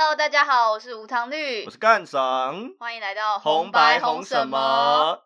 [0.00, 4.48] Hello，大家好，我是无糖绿我，是干赏，欢迎来到红白白红什什？
[4.48, 5.24] 么？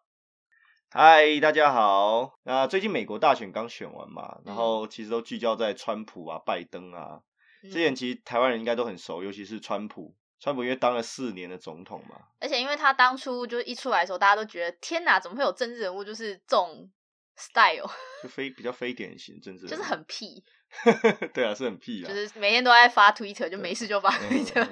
[0.88, 2.38] 嗨，大家好。
[2.44, 7.20] 那最近美国大选刚选完嘛，然后其实都聚焦在川普啊、拜登啊。
[7.62, 10.16] 嗯之前其实台湾人应该都很熟，尤其是川普。
[10.40, 16.90] 川普因为当了四年的总统嘛，而且因为他当初就一出来的时候，大家都觉得天哪，怎么会有政治人物就是这种
[17.36, 17.90] style，
[18.22, 20.42] 就非比较非典型政治人物，就是很屁，
[21.34, 24.66] 对啊，是很屁啊，就是每天都在发 Twitter，就没事就发嗯 Twitter。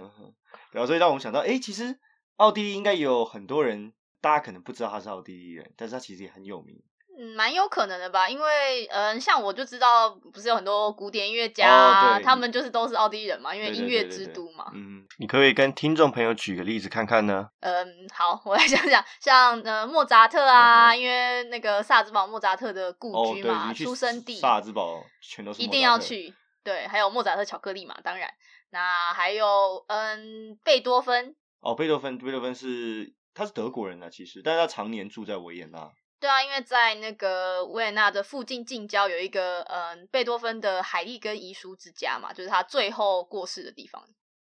[0.72, 1.98] 然后所以让我们想到，哎、其实
[2.36, 6.82] 奥地利应该有很多人，大家可能不知道他是奥地利人，但是他其实也很有名。
[7.20, 14.70] 嗯，蛮有可能的吧，因为嗯，像我就知道，不是有很多古典音乐家他们就是都是奥地利人嘛，因为音乐对对对之都嘛。
[14.72, 17.46] 嗯，你可不可以跟听众朋友举个例子看看呢？
[17.60, 25.82] 嗯，好，我来想想，像呃莫扎特啊，嗯因为那个萨兹堡莫扎特的故居嘛，出生地，萨尔兹堡全都是一定。
[25.82, 26.34] 要去。
[26.62, 28.30] 对，还有莫扎特巧克力嘛，当然。
[28.70, 35.90] 那还有嗯，贝多芬，哦，贝多芬，贝多芬是他是德国人啊，其实，但是他常年住在维也纳。
[36.20, 44.02] 对啊，因为在那个维也纳的附近近郊有一个嗯贝多芬的海利根遗书之家嘛，就是他最后过世的地方，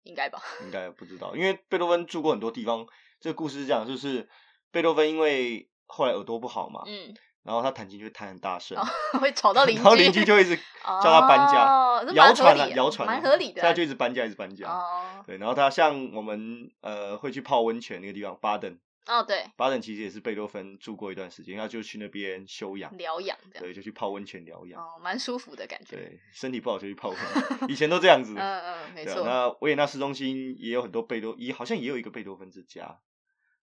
[0.03, 0.41] 应该吧？
[0.61, 2.85] 应该不知道，因为贝多芬住过很多地方。
[3.21, 4.27] 这个故事是这样，就是
[4.69, 8.83] 贝多芬因为后来耳朵不好嘛，嗯，然后他弹琴就会弹很大声，哦
[9.21, 14.67] 会吵到邻居，然后邻居就一直叫他搬家，谣传啊，谣传啊，蛮合理的他就一直搬家，一直搬家。
[14.69, 24.81] 哦对，然后他像我们呃会去泡温泉那个地方，巴登，哦，对，巴登其实也是贝多芬住过一段时间，他就去那边休养，疗养对，就去泡温泉疗养。
[24.81, 25.97] 哦，蛮舒服的感觉。
[25.97, 28.33] 对，身体不好就去泡温泉，以前都这样子。
[28.39, 29.23] 嗯嗯，没错。
[29.25, 32.99] 那维也纳市中心也有很多贝多，也好像也有一个贝多芬之家。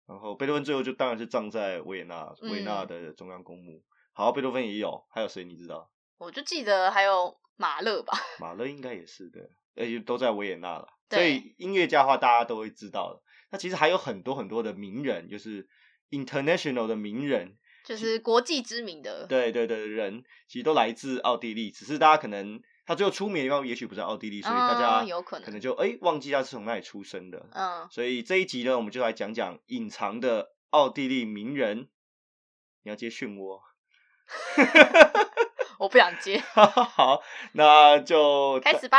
[0.06, 3.82] 然后贝多芬最后就当然是葬在维也纳，维也纳嗯的中央公墓。
[4.12, 5.90] 好，贝多芬也有，还有谁你知道？
[6.16, 10.88] 我就记得还有马勒吧， 马勒应该也是的，而且都在维也纳了。
[11.10, 13.22] 所以音乐家的话，大家都会知道的。
[13.50, 15.68] 那其实还有很多很多的名人，就是
[16.10, 19.26] international 的名人，就是国际知名的。
[19.26, 27.46] 对对对，人其实都来自奥地利，只是大家可能他最后出名的地方也许不是奥地利，所以大家嗯有可能可能就哎忘记他是从哪里出生的。
[27.52, 31.88] 嗯，所以这一集呢，我们就来讲讲隐藏的奥地利名人。
[32.82, 33.60] 你要接漩涡
[35.80, 37.20] 我不想接，好，
[37.52, 38.98] 那就开始吧。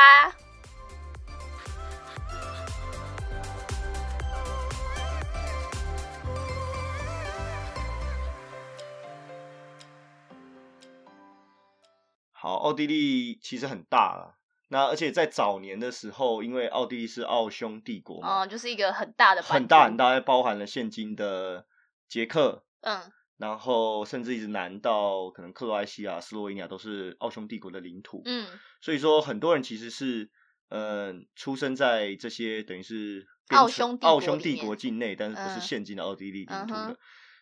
[12.47, 14.37] 好，奥地利其实很大了。
[14.69, 19.97] 那而且在早年的时候，因为奥地利是奥匈帝国嘛，哦，就是一个很大的很大很。
[19.97, 21.65] 大，还包含了现今的
[22.07, 23.01] 捷克，嗯，
[23.35, 28.21] 然后甚至一直南到可能克罗埃西亚、斯洛文尼亚都是奥匈帝国的领土。
[28.23, 28.47] 嗯，
[28.79, 30.29] 所以说很多人其实是
[30.69, 36.97] 呃出生在这些等于是奥匈帝国奥匈帝国境内，但是不嗯是现今的奥地利领土的。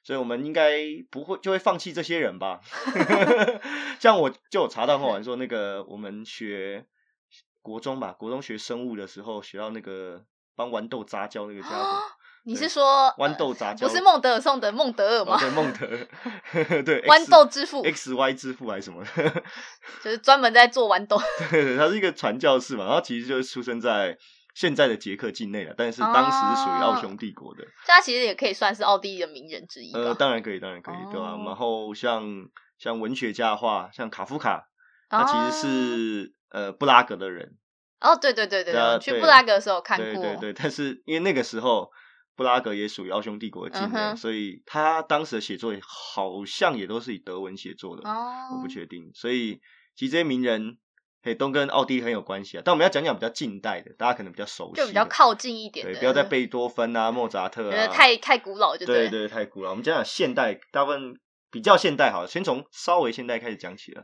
[0.06, 0.78] 所以我们应该
[1.10, 2.62] 不会就会放弃这些人吧？
[4.00, 6.86] 像我就有查到很好玩说，那个我们学
[7.64, 10.24] 国中吧，国中学生物的时候学到那个
[10.56, 12.00] 帮豌豆杂交那个家伙，
[12.44, 15.38] 你是说豌豆杂交不是孟德尔送的孟德尔哦吗？
[15.42, 19.04] 对孟德尔， 对豌豆之父 X Y 之父还是什么？
[20.04, 21.20] 就是专门在做豌豆。
[21.50, 24.16] 对对，他是一个传教士嘛，然后其实就是出生在
[24.56, 27.64] 现在的捷克境内了，但是当时是属于奥匈帝国的。
[27.86, 30.00] 他其实也可以算是奥地利的名人之一吧。
[30.00, 32.24] 呃，当然可以，当然可以，对吧、哦然后像
[32.78, 34.66] 像文学家的话，像卡夫卡，
[35.10, 37.58] 他其实是、呃布拉格的人，
[38.00, 40.06] 哦，对对对对去布拉格的时候看过。
[40.06, 41.92] 对对对，但是因为那个时候
[42.38, 49.12] 布拉格也属于奥匈帝国的境内，所以他当时的写作好像也都是以德文写作的，哦，我不确定。
[49.14, 49.60] 所以
[49.98, 50.78] 其实这些名人。
[51.26, 59.72] 嘿，都跟奥地利很有关系啊，但我们要讲讲比较近代的，大家可能比较熟悉，就比较靠近一点的，对，不要再贝多芬啊、莫扎特觉得啊，太太古老就对对对，太古老。
[59.72, 61.20] 我们讲讲现代，大部分
[61.50, 64.04] 比较现代好了，先从稍微现代开始讲起了。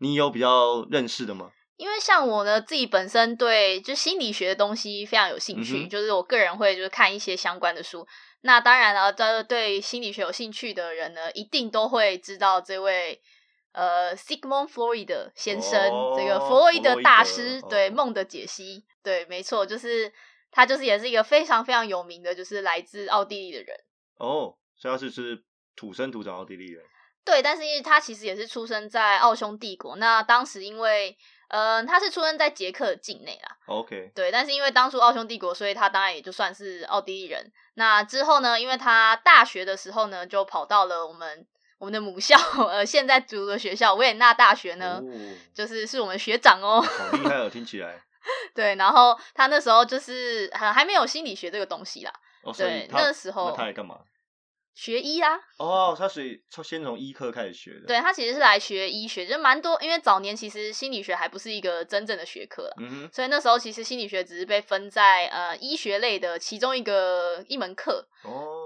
[0.00, 1.52] 你有比较认识的吗？
[1.76, 8.04] 因为像我呢，自己本身对就心理学的东西非常有兴趣，嗯就是我个人会就是看一些相关的书。
[8.40, 13.20] 那当然了，这对心理学有兴趣的人呢，一定都会知道这位
[13.78, 20.12] 呃 Sigmund Freud 先生，哦这个弗洛伊德大师对梦的解析，对，没错，就是
[20.50, 23.78] 他就是也是一个非常非常有名的，就是来自奥地利的人。
[24.16, 25.44] 哦，所以他是是
[25.76, 26.82] 土生土长奥地利人。
[27.24, 31.16] 对，但是因为他其实也是出生在奥匈帝国，那当时因为，
[31.48, 37.52] 呃，他是出生在捷克境内啦，OK，对，但是因为当初奥匈帝国，所以他当然也就算是奥地利人。
[37.74, 41.46] 那之后呢，因为他大学的时候呢，就跑到了我们
[41.78, 42.36] 我们的母校，
[42.68, 45.04] 呃，现在读的学校维也纳大学呢，哦，
[45.54, 48.02] 就是是我们学长哦，好厉害哦，听起来。
[48.54, 54.00] 对，然后他那时候就是还还没有心理学这个东西啦，哦，对那时候那他来干嘛？
[54.74, 62.74] 学医啊，哦，他所以从先从医科开始学的。，对他其实是来学医学，就蛮多，因为早年其实心理学还不是一个真正的学科啦。
[62.78, 68.57] 嗯哼，所以那时候其实心理学只是被分在呃医学类的其中一个一门课，哦，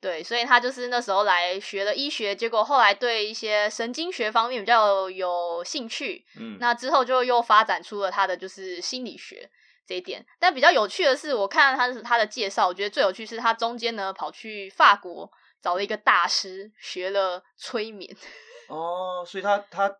[0.00, 9.50] 对，所以他就是那时候来学了医学，结果后来对一些神经学方面比较有兴趣，嗯，那之后就又发展出了他的就是心理学
[9.86, 10.24] 这一点。
[10.38, 15.28] 但比较有趣的是，我看他的他的介绍，我觉得最有趣是他中间呢跑去法国
[15.60, 18.16] 找了一个大师学了催眠。
[18.68, 19.92] 哦，所以他他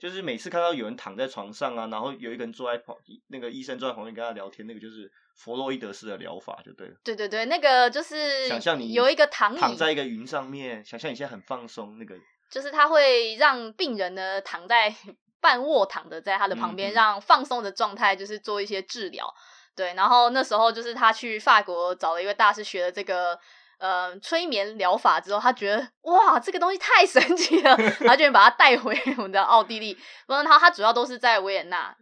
[0.00, 2.96] 就是每次看到有人躺在床上啊，然后有一个人坐在旁，
[3.28, 6.94] 那个医生坐在旁边跟他聊天，那个就是弗洛伊德式的疗法，就对了。
[7.04, 12.16] 对对对，那个就是想象你有一个躺椅，躺在一个云上面，想象你现在很放松，那个
[12.50, 14.94] 就是他会让病人呢躺在
[15.38, 19.30] 半卧躺的在他的旁边，嗯嗯让放松的状态，就是做一些治疗。
[19.76, 23.38] 对，然后那时候就是他去法国找了一位大师学了这个
[23.80, 29.92] 呃催眠疗法之后，他觉得哇这个东西太神奇了， 他就把他带回我们的奥地利。
[30.26, 31.92] 不然他他主要都是在维也纳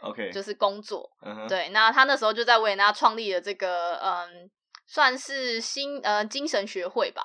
[0.00, 1.10] OK，就是工作。
[1.48, 4.50] 对，那他那时候就在维也纳创立了这个嗯
[4.86, 7.22] 算是新呃精神学会吧。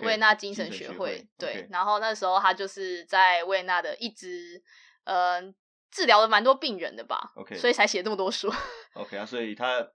[0.00, 4.62] 维也纳精神学学会，对然后那时候他就是在维也纳的一直
[5.04, 5.42] 呃
[5.90, 8.50] 治疗了蛮多病人的吧 OK 所以才写这么多书。
[8.94, 9.86] OK 啊，所以他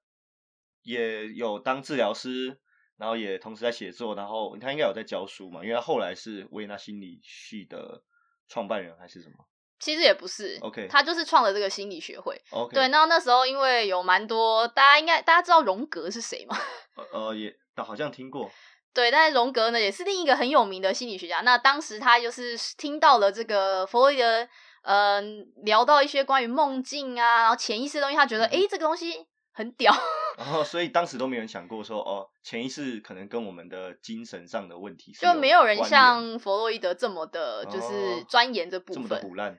[0.84, 2.60] 也有当治疗师，
[3.00, 8.04] 然后也同时在写作，然后他应该有在教书嘛，因为他后来是维也纳心理系的
[8.48, 9.36] 创办人还是什么
[9.80, 12.36] 其实也不是 OK 他就是创了这个心理学会。
[12.52, 16.58] ？OK，对，那那时候因为有蛮多大家应该大家知道荣格是谁吗？
[16.98, 18.52] 呃呃也好像听过，
[18.94, 21.40] 对，但是荣格呢也是另一个很有名的心理学家。
[21.42, 24.46] 那当时他就是听到了这个弗洛伊德，
[24.82, 29.94] 嗯、聊到一些关于梦境啊，然后潜意识的东西，他觉得嗯哼诶这个东西很屌。
[30.38, 39.58] 然后所以当时都没有人想过说哦，潜意识可能跟我们的精神上的问题是就没有人像弗洛伊德这么的，就是哦钻研这部这么的腐，烂。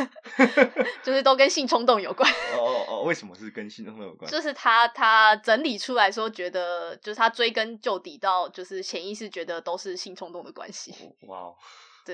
[1.04, 2.28] 就是都跟性冲动有关。
[2.56, 4.30] 哦哦哦，为什么是跟性冲动有关？
[4.30, 10.94] 就是他他整理出来说，觉得就是他追根究底到就是潜意识觉得都是性冲动的关系。
[11.28, 11.56] 哇哦，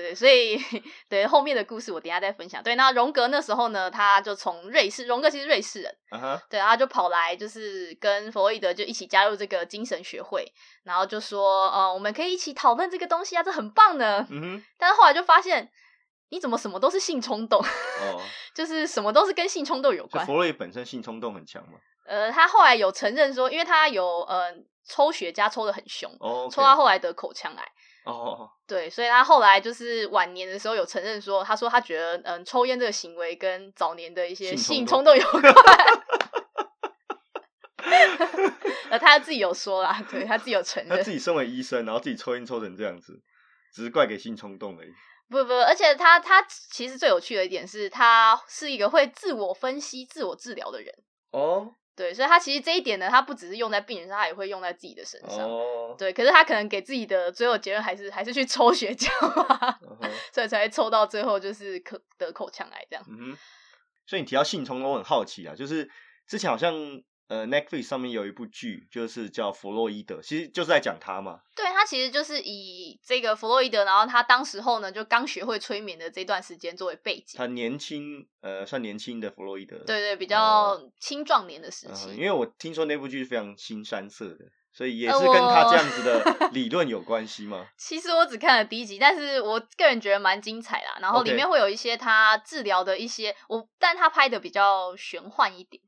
[0.01, 0.57] 对，所以
[1.09, 2.61] 对后面的故事我等一下再分享。
[2.63, 5.97] 对，那荣格那时候呢，他就从瑞士，荣格其实瑞士人，
[6.49, 10.45] 对，他就跑来就是跟弗洛伊德就一起加入这个精神学会，
[10.83, 14.25] 然后就说，呃，我们可以一起讨论这个东西啊，这很棒呢。
[14.29, 15.69] 嗯哼，但是后来就发现，
[16.29, 18.21] 你怎么什么都是性冲动，哦，
[18.53, 20.25] 就是什么都是跟性冲动有关。
[20.25, 21.79] 就弗洛伊本身性冲动很强嘛。
[22.05, 24.53] 呃，他后来有承认说，因为他有呃
[24.87, 27.71] 抽雪茄抽的很凶，哦抽到后来得口腔癌。
[28.07, 35.43] 哦 对，所以他后来就是晚年的时候有承认说，他说他觉得嗯抽烟这个行为跟早年的一些性性冲冲动有关。
[38.89, 41.11] 呃，他自己有说啦，对他自己有承认他自。
[41.11, 43.21] 己身为医生，然后自己抽烟抽成这样子，
[43.73, 44.89] 只是怪给性冲动而已。
[45.29, 50.93] 不不，而且他他其实最有趣的一点是，他是一个会自我分析、自我治疗的人。
[51.31, 55.39] 哦对，所以他其实这一点呢，他不只是用在病人上，他也会用在自己的身上。
[55.49, 59.09] 哦，对，可是他可能给自己的最后结论还是还是去抽血浆
[59.41, 63.03] 啊，嗯 所以才会抽到最后就是可得口腔癌这样。
[63.09, 63.37] 嗯哼，
[64.05, 65.89] 所以你提到性冲动，我很好奇啊，就是
[66.27, 66.71] 之前好像
[67.27, 71.41] 呃 Netflix 上面有一部剧，就是叫《弗洛伊德》，其实就是在讲他嘛。
[71.55, 77.37] 对他其实就是以这个弗洛伊德，然后他当时候呢就刚学会催眠的这段时间作为背景。
[77.37, 79.77] 他年轻，呃，算年轻的弗洛伊德。
[79.79, 82.15] 对对，比较青壮年的时嗯期。
[82.15, 87.67] 因为我听说那部剧是非常新山色的，所以也呃是跟他这样子的 理论有关系吗？
[87.77, 90.97] 其实我只看了第一集，但是我个人觉得蛮精彩啦。
[91.01, 95.81] 然后里面会有一些他治疗的一些，我但他拍的比较玄幻一点，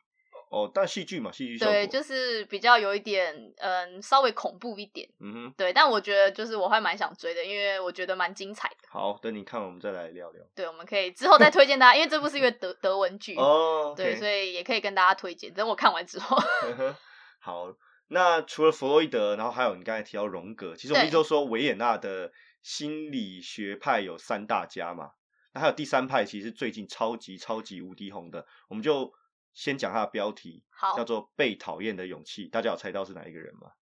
[0.49, 1.73] 哦，但戏剧嘛，戏剧效果。
[1.73, 5.07] 对，就是比较有一点嗯稍微恐怖一点。
[5.19, 8.87] 嗯哼，对，但我觉得就是我还蛮想追的，因为我觉得蛮精彩的。
[8.89, 10.43] 好，等你看完我们再来聊聊。
[10.55, 15.53] 对，我们可以之后再推荐大家，因为这部是一个德德文剧，哦，对，所以以也可以跟大家推荐。
[15.53, 16.37] 等我看完之后，
[17.39, 17.73] 好。
[18.11, 22.31] 那除了弗洛伊德，然后还有你刚才提到荣格，其实我们一直都说维也纳的
[22.63, 25.11] 心理学派有三大家嘛，
[25.53, 29.13] 那还有第三派，其实最近超级超级无敌红的，我们就
[29.53, 33.71] 先讲它的标题，好叫做《被讨厌的勇气》，大家有猜到是哪一个人吗？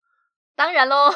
[0.55, 1.10] 当然喽，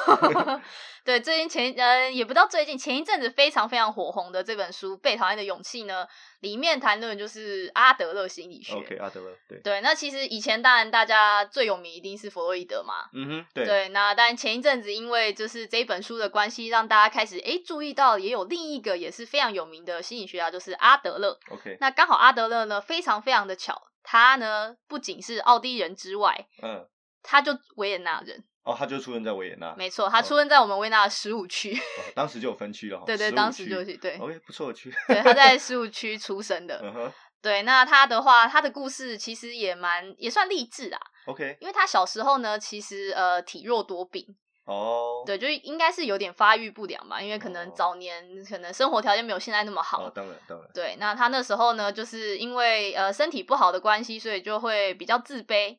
[1.06, 6.08] 对，最近前呃也不知道最近，前一阵子非常非常火红的这本书《被讨厌的勇气》呢，
[6.40, 8.74] 里面谈论就是阿德勒心理学。
[8.74, 21.40] OK，阿德勒，对，对，那其实以前当然大家最有名一定是弗洛伊德嘛，嗯哼，对，对，那但前一阵子因为就是这本书的关系，让大家开始诶注意到，也有另一个也是非常有名的心理学家，就是阿德勒。
[21.52, 26.88] ，OK，那刚好阿德勒呢，非常非常的巧，他呢不仅是奥地利人之外，嗯，
[27.22, 28.42] 他就维也纳人。
[28.64, 31.74] 哦，他就出生在维也纳，没错，他出生在我们维也纳的十五区。
[31.76, 33.04] 哦当时就有分区了哈。
[33.06, 34.90] 对对，当时区就是对 OK 不错的区。
[35.08, 36.80] 对，他在十五区出生的。
[36.82, 44.26] 嗯哼对，那他的话，他的故事其实也蛮也算励志啦，，OK，因为他小时候呢，其实呃体弱多病，
[44.68, 50.04] 哦，对，就是应该是有点发育不良吧，因为可能哦早年可能生活条件没有现在那么好。
[50.04, 55.78] 哦，当然当然，对，那他那时候呢，就是因为呃身体不好的关系，所以就会比较自卑。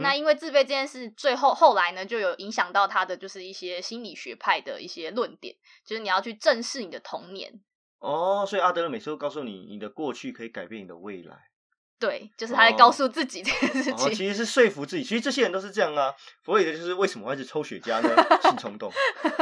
[0.00, 7.60] 那因为自卑这件事，最后后来呢，就有影响到他的就是一些心理学派的一些论点，就是你要去正视你的童年。
[7.98, 11.49] 哦，所以阿德勒每次都告诉你，你的过去可以改变你的未来。
[12.00, 14.14] 对，就是他在告诉自己这件事情哦，情。
[14.14, 15.04] 其实是说服自己。
[15.04, 16.10] 其实这些人都是这样啊。
[16.42, 18.16] 弗洛伊德就是为什么我一直抽雪茄呢？
[18.42, 18.90] 性冲动。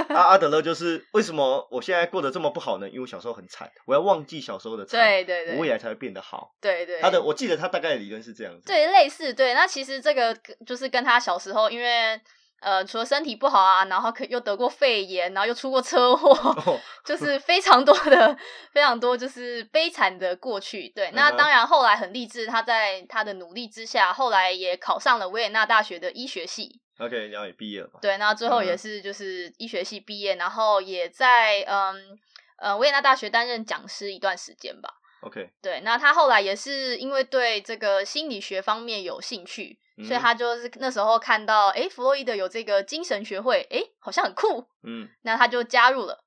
[0.08, 2.88] 啊，阿德勒就是为什么我现在过得这么不好呢？
[2.88, 6.52] 因为我小时候很惨，我要忘记小时候的惨，对对对，我未来才会变得好。
[6.60, 8.66] 对对，他的我记得他大概的理论是这样子。
[8.66, 10.36] 对类似对，那其实这个
[10.66, 12.20] 就是跟他小时候，因为
[12.60, 16.30] 呃除了身体不好啊，然后可又得过肺炎，然后又出过车祸，
[16.66, 18.36] 哦， 就是非常多的
[18.72, 20.88] 非常多就是悲惨的过去。
[20.88, 26.80] 对，那当然后来很励志，他在他的努力之下，后来也考上了维也纳大学的医学系。
[26.98, 28.00] OK，然后也毕业了嘛。
[28.02, 32.18] 对，那最后嗯也是就是医学系毕业，然后也在嗯
[32.58, 34.94] 呃维也纳大学担任讲师一段时间吧。
[35.20, 46.24] OK，对，那他后来也是因为对这个心理学方面有兴趣，所以嗯他就是那时候看到，哎，弗洛伊德有这个精神学会，哎，好像很酷，嗯，那他就加入了。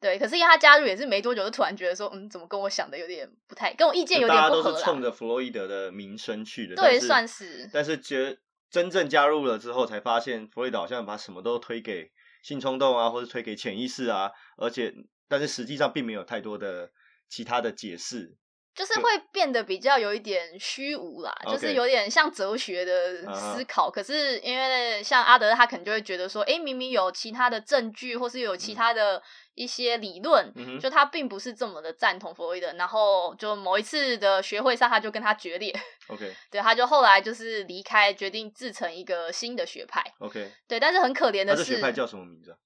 [0.00, 4.64] 对，可是因为他加入也是没多久，就突然觉得说，嗯，怎么跟我想的有点不太，跟我意见有点不合啦。
[4.64, 6.74] 都是冲着弗洛伊德的名声去的。
[6.74, 8.38] 对，算是但是觉
[8.70, 12.10] 真正加入了之后，才发现弗洛伊德好像把什么都推给
[12.42, 14.94] 性冲动啊，或者推给潜意识啊，而且
[15.28, 16.90] 但是实际上并没有太多的
[17.30, 18.36] 其他的解释。
[18.72, 23.90] 就是就会变得比较有一点虚无啦，就是有点像哲学的思考。
[23.90, 29.20] 可是因为像阿德，他可能就会觉得说，哎，明明有其他的证据，或是有其嗯他的
[29.54, 32.72] 一些理论，嗯哼就他并不是这么的赞同弗洛伊德。
[32.74, 35.74] 然后就某一次的学会上，他就跟他决裂
[36.06, 40.02] ，OK 对，他就后来就是离开，决定自成一个新的学派。
[40.20, 42.56] OK，对，但是很可怜的是，这学派叫什么名字啊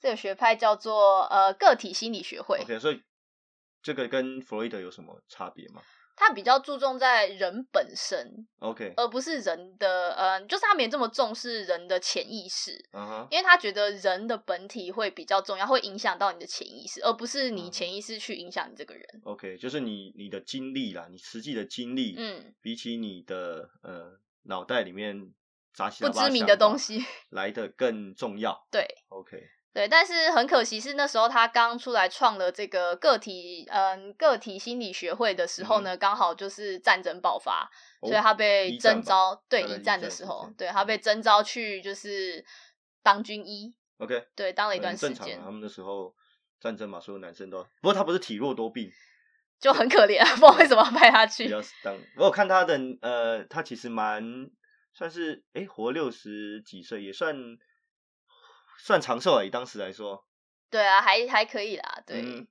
[0.00, 2.58] 这个学派叫做呃个体心理学会。
[2.58, 3.00] ？OK，所以
[3.82, 5.80] 这个跟弗洛伊德有什么差别吗
[6.20, 19.04] 他比较注重在人本身，？OK，而不是人的，呃，就是他没这么重视人的潜意识，嗯哼，因为他觉得人的本体会比较重要，会影响到你的潜意识，而不是嗯你潜意识去影响你这个人。
[19.22, 25.32] OK，就是你你的经历啦，你实际的经历，嗯，比起你的呃脑袋里面
[25.72, 28.66] 杂七不知名的东西西，来的更重要。
[28.72, 29.40] 对 OK，
[29.78, 37.70] 对，但是很可惜是那时候他刚出来创了这个个体，嗯，个体心理学会的时候呢，刚好就是战争爆发，
[38.00, 42.44] 哦所以他被征召，对一一战的时时候，对他被征召去就是
[43.04, 45.42] 当军医，OK，对，当了一段时间正常啊。
[45.44, 46.12] 他们那时候
[46.58, 48.90] 战争嘛，所有男生都，不过他不是体弱多病，
[49.60, 51.48] 就很可怜，不知道为什么要派他去
[51.84, 51.96] 当。
[52.16, 54.50] 我有看他的，呃，他其实蛮
[54.92, 57.36] 算是，诶，活六十几岁，也算
[58.78, 60.24] 算长寿啊，以当时来说。
[60.70, 62.46] 对啊，还还可以啦，对，嗯。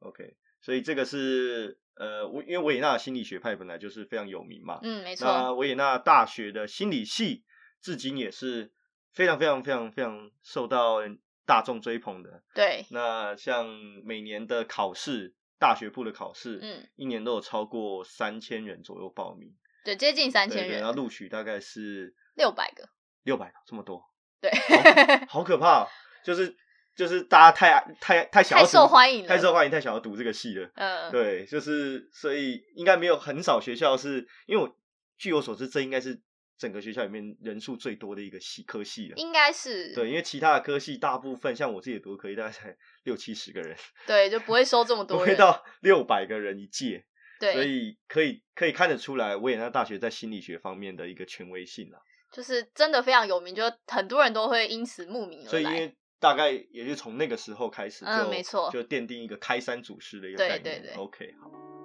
[0.00, 4.78] OK，所以这个是呃，维因为维也纳心理学派本来就是非常有名嘛。
[4.82, 5.16] 嗯，没。
[5.16, 5.42] 错那。
[5.44, 7.44] 错，维也纳大学的心理系
[7.80, 8.72] 至今也是
[9.12, 10.98] 非常非常非常非常受到
[11.46, 12.42] 大众追捧的。
[12.54, 13.66] 对，那像
[14.04, 20.30] 每年的考试，大学部的考试，嗯，一年都有超过三千人左右报名，对，接近。
[20.30, 22.88] 三千对对，然后人，录取大概是六百个，
[23.22, 24.04] 六百个，这么多，
[24.40, 24.50] 对，
[25.28, 25.88] 好可怕、哦！
[26.24, 26.54] 就是
[26.94, 30.70] 就是大家太太太想要太受读欢迎了太受欢迎，太想要读这个系了。
[30.74, 34.76] 嗯，对，就是所以应该没有很少学校是因为我
[35.16, 36.20] 据我所知，这应该是
[36.58, 39.14] 整个学校里面人数最多的一个系科系了。
[39.16, 43.76] 应该是，对，因为其他的科系大部分像我自己读的科系，大概才 六七十个人，
[44.06, 47.04] 对，就不会收这么 多人，会到六百个人一届，
[47.40, 52.00] 所，以可以可以看得出来维也纳大学在心理学方面的一个权威性啊。
[52.32, 55.48] 就是真的非常有名，就很多人都会因此慕名而来。
[55.50, 60.62] 所以因为大概也是从那个时候开始就，嗯没错就奠定一个开山祖师的一个概念。
[60.62, 61.75] 对对 OK，好。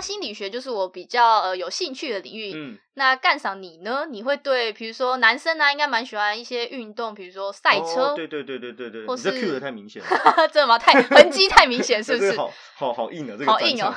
[0.00, 2.52] 像心理学就是我比较呃有兴趣的领域。
[2.54, 4.06] 嗯，那干赏你呢？
[4.10, 10.08] 你会对比如说男生呢，应该蛮喜欢一些运动，比如说赛车，哦对对对对对对，或你这是 Q 的太明显了，
[10.48, 10.78] 真的吗？
[10.78, 12.36] 太痕迹太明显， 是不是？
[12.36, 13.94] 好好好硬啊，这个好硬哦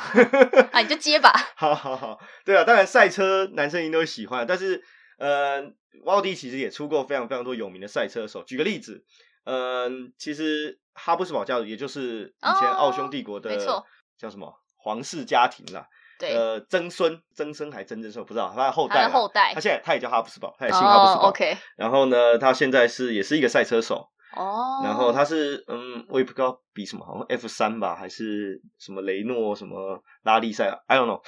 [0.74, 1.32] 啊，你就接吧。
[1.56, 4.84] 好好好，对啊，当然赛车男生一定都会喜欢，但是
[5.18, 5.64] 呃，
[6.06, 8.44] 奥迪其实也出过非常非常多有名的赛车手。
[8.44, 9.04] 举个例子，
[9.46, 13.86] 嗯，其实哈布斯堡家族也就是以前奥匈帝国的，没错，
[14.18, 15.88] 叫什么皇室家庭啦。
[16.20, 21.30] 对，呃，曾孙、曾孙还曾曾孙不知道，他的后代，后代，他现在他也叫哈布斯堡，他也姓哈布斯堡。
[21.30, 21.58] OK。
[21.76, 24.10] 然后呢，他现在是也是一个赛车手。
[24.36, 24.82] 哦。
[24.84, 31.22] 然后他是嗯，我也不知道比什么，好像 F 三吧，还是什么雷诺什么拉力赛，I don't know。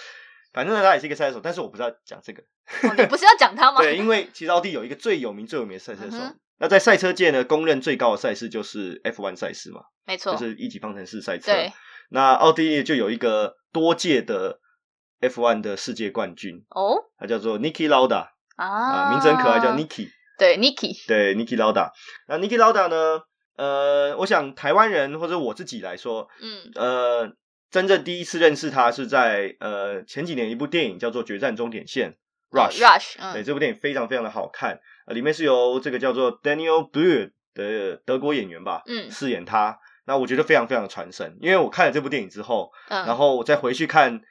[0.53, 2.43] 反正他也是一个赛车手，但是我不知道讲这个。
[2.95, 3.81] 你不是要讲他 吗？
[3.81, 6.17] 对，因为其实奥地有一个最有名、最有名的赛车手。
[6.57, 11.51] 那在赛车界呢，公认最高的赛事就是 F1 赛事嘛，没错，就是一级方程式赛车。
[12.09, 14.59] 对，那奥地利就有一个多届的
[15.21, 20.09] F1 的世界冠军哦，他叫做 Niki Lauda 啊，名字很可爱，叫 Niki。
[20.37, 21.91] 对，Niki，对，Niki Lauda。
[22.27, 23.21] 那 Niki Lauda 呢？
[23.57, 27.31] 呃，我想台湾人或者我自己来说，嗯，呃，
[27.71, 32.13] 真正第一次认识他是在呃前几年一部电影叫做《决战终点线》
[32.57, 34.77] Rush，Rush，对，这部电影非常非常的好看。
[35.07, 39.79] 呃，里面是由这个叫做 Daniel Blue 的德国演员吧，嗯，饰演他。
[40.05, 44.21] 那我觉得非常非常的传神，因为我看了这部电影之后，嗯，然后我再回去看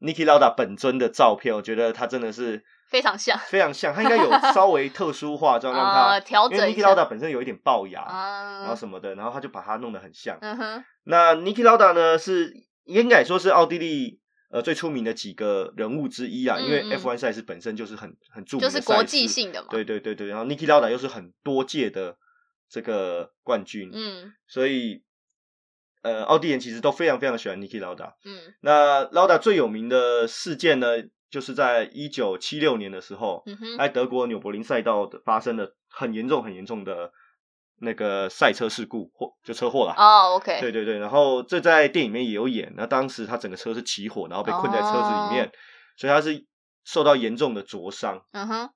[0.00, 3.94] Niki Lauda 本尊的照片，我觉得他真的是非常像，非常像。
[3.94, 6.58] 他应该有稍微特殊化妆， 让他调整。
[6.58, 8.02] 因为 Niki Lauda 本身有一点龅牙，
[8.60, 10.38] 然后什么的，然后他就把它弄得很像。
[10.40, 10.84] 嗯。
[11.04, 12.52] 那 Niki Lauda 呢，是
[12.84, 14.18] 应该说是奥地利。
[14.52, 19.68] 呃，最出名的几个人物之一啊，因为 F1 赛事本身就是很很著名，就是国际性的嘛。
[19.70, 22.16] 对对对对，然后 Niki Lauda 又是很多届的
[22.68, 25.04] 这个冠军，嗯，所以
[26.02, 28.14] 呃，奥地人其实都非常非常喜欢 Niki Lauda。
[28.24, 30.88] 嗯，那 Lauda 最有名的事件呢，
[31.30, 33.44] 就是在一九七六年的时候，
[33.78, 37.12] 在德国纽柏林赛道发生了很严重很严重的。
[37.82, 42.74] 那个赛车事故或就车祸了哦，OK，对对对，然后这在电影里面也有演。
[42.76, 45.50] 那当时他整个车是起火，然后被困在车子里面，
[45.96, 46.44] 所以他是
[46.84, 48.22] 受到严重的灼伤。
[48.32, 48.70] 嗯哼，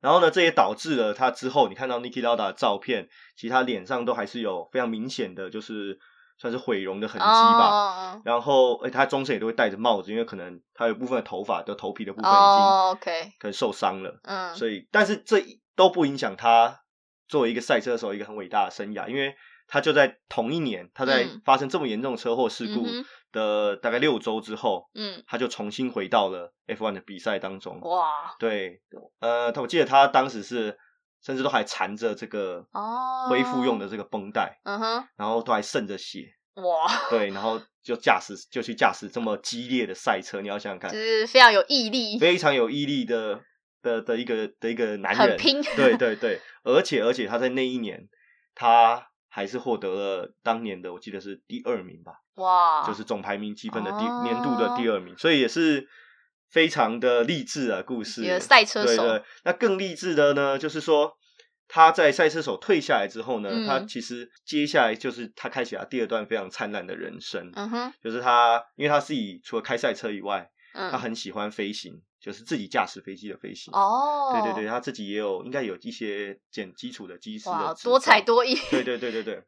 [0.00, 5.98] 然后呢，这也导致了他之后你看到 Niki Lauda 的照片，其实他脸上都还是有非常明显的，就是
[6.38, 8.20] 算是毁容的痕迹吧。
[8.24, 14.18] 然后，哎，他终身也都会戴着帽子，因为可能他有部分的头发的头皮的部分已经可能受伤了。
[14.24, 15.42] 嗯，所以，但是这
[15.74, 16.80] 都不影响他。
[17.28, 19.34] 作为一个赛车手，一个很伟大的生涯，因为
[19.66, 22.86] 他就在同一年，他在发生这么严重的车祸事故
[23.32, 27.80] 的大概六周之后，嗯，他就重新回到了 F1 的比赛当中。
[27.80, 28.80] 哇，对，
[29.18, 30.78] 呃，我记得他当时是
[31.22, 33.28] 甚至都还缠着这个哦。
[33.28, 36.34] 恢复用的这个绷带，嗯哼，然后都还渗着血。
[36.54, 36.64] 哇，
[37.10, 43.40] 对，然后就驾驶就去驾驶这么激烈的赛车，你要想想看，就是非常有毅力，非常有毅力的。
[43.82, 48.08] 的的一个的一个男人，很拼，对对对，而且而且他在那一年，
[48.52, 55.86] 他还是获得了当年的我记得是第二名吧，哇，就是总排名积分的第年度的第二名，所以也是
[56.56, 58.40] 非常的励志啊故事。
[58.40, 59.18] 赛车手，对。
[59.18, 61.14] 对，那更励志的呢，就是说
[61.68, 72.02] 他在赛车手退下来之后呢，他其实接下来就是他开启了第二段非常灿烂的人生，嗯哼，就是他因为他自己除了开赛车以外，嗯，他很喜欢飞行。
[72.18, 79.44] 就是自己驾驶飞机的飞行哦，对对对，他自己也有应该有一些简基础的机师的多才多艺，对对对对对。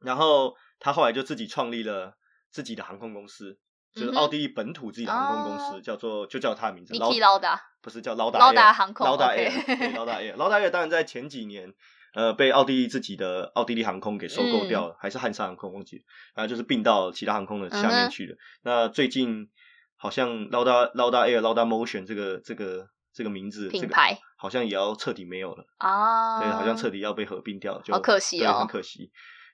[0.00, 2.18] 然后他后来就自己创立了
[2.50, 3.56] 自己的航空公司，
[3.94, 11.72] 就是奥地利本土自己的航空公司，叫做就叫它的名字 Lauda，不是叫劳达劳达航空， 劳达 Air，对劳达 Air，劳达 Air 当然在前几年
[12.14, 16.04] 呃被奥地利自己的奥地利航空给收购掉了，还是汉莎航空忘记，
[16.34, 18.36] 然后就是并到其他航空的下面去了。
[18.62, 19.48] 那最近。
[19.96, 29.10] 好像 Lauda Lauda Air Lauda Motion 这个这个这个名字品牌好像也要彻底没有了啊，对，好像彻底要被合并掉，就好可惜哦，很可惜。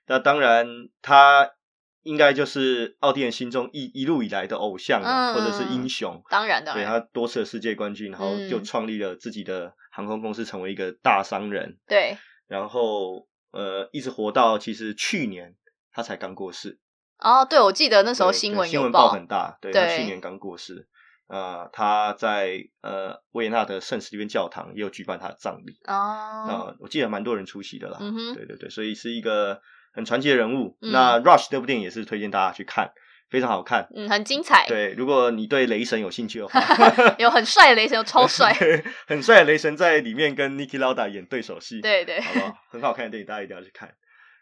[0.07, 0.67] 那当然，
[1.01, 1.49] 他
[2.03, 6.21] 应该就是奥地利心中一一路以来的偶像啊，或者是英雄。
[6.29, 11.77] 当然的，对他多次的世界冠军，然后就创立了自己的航空公司，成为一个大商人。
[11.87, 15.55] 对，然后呃，一直活到其实去年
[15.91, 16.79] 他才刚过世。
[17.19, 20.87] 哦，对，我记得那时候新闻新闻报很大，对他去年刚过世，
[21.27, 29.61] 呃，他在呃维也纳的圣史蒂芬教堂也有举办他的葬礼，哦，啊，我记得蛮多人出席的啦，嗯哼，对对对，所以是一个
[29.93, 30.77] 很传奇的人物。
[30.79, 32.91] 那 Rush 这部电影也是推荐大家去看，
[33.29, 34.65] 非常好看，嗯，很精彩。
[34.67, 36.61] 对，如果你对雷神有兴趣的话，
[37.17, 38.53] 有很帅的雷神，有超帅，
[39.07, 42.57] 很帅的雷神在里面跟 Niki Lauda 演对手戏，对对，好不好？
[42.69, 43.93] 很好看的电影，大家一定要去看。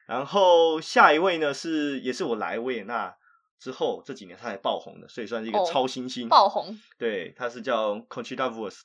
[0.08, 3.14] 然后下一位呢是也是我来维也纳
[3.60, 6.28] 之后这几年他才爆红的，所以算是一个超新星。
[6.28, 8.82] 爆红，对，他是叫 Conchita Wurst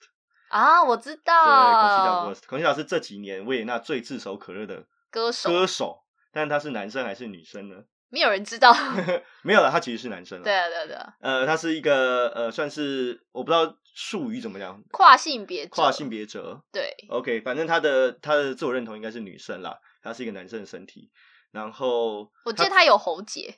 [0.48, 1.33] 啊，我知道。
[1.33, 5.48] 对，Conchita Wurst，Conchita 是这几年维也纳最炙手可热的歌手。
[5.48, 6.03] 歌手，
[6.34, 7.76] 但他是男生还是女生呢？
[8.10, 8.72] 没有人知道。
[9.42, 10.42] 没有了，他其实是男生。
[10.42, 11.14] 对啊，对啊，对啊。
[11.20, 16.62] 呃，他是一个呃，算是我不知道术语怎么样，跨性别，跨性别者。
[16.72, 16.94] 对。
[17.08, 19.78] OK，反正他的他的自我认同应该是女生啦。
[20.02, 21.10] 他是一个男生的身体。
[21.50, 23.56] 然后我记得他有喉结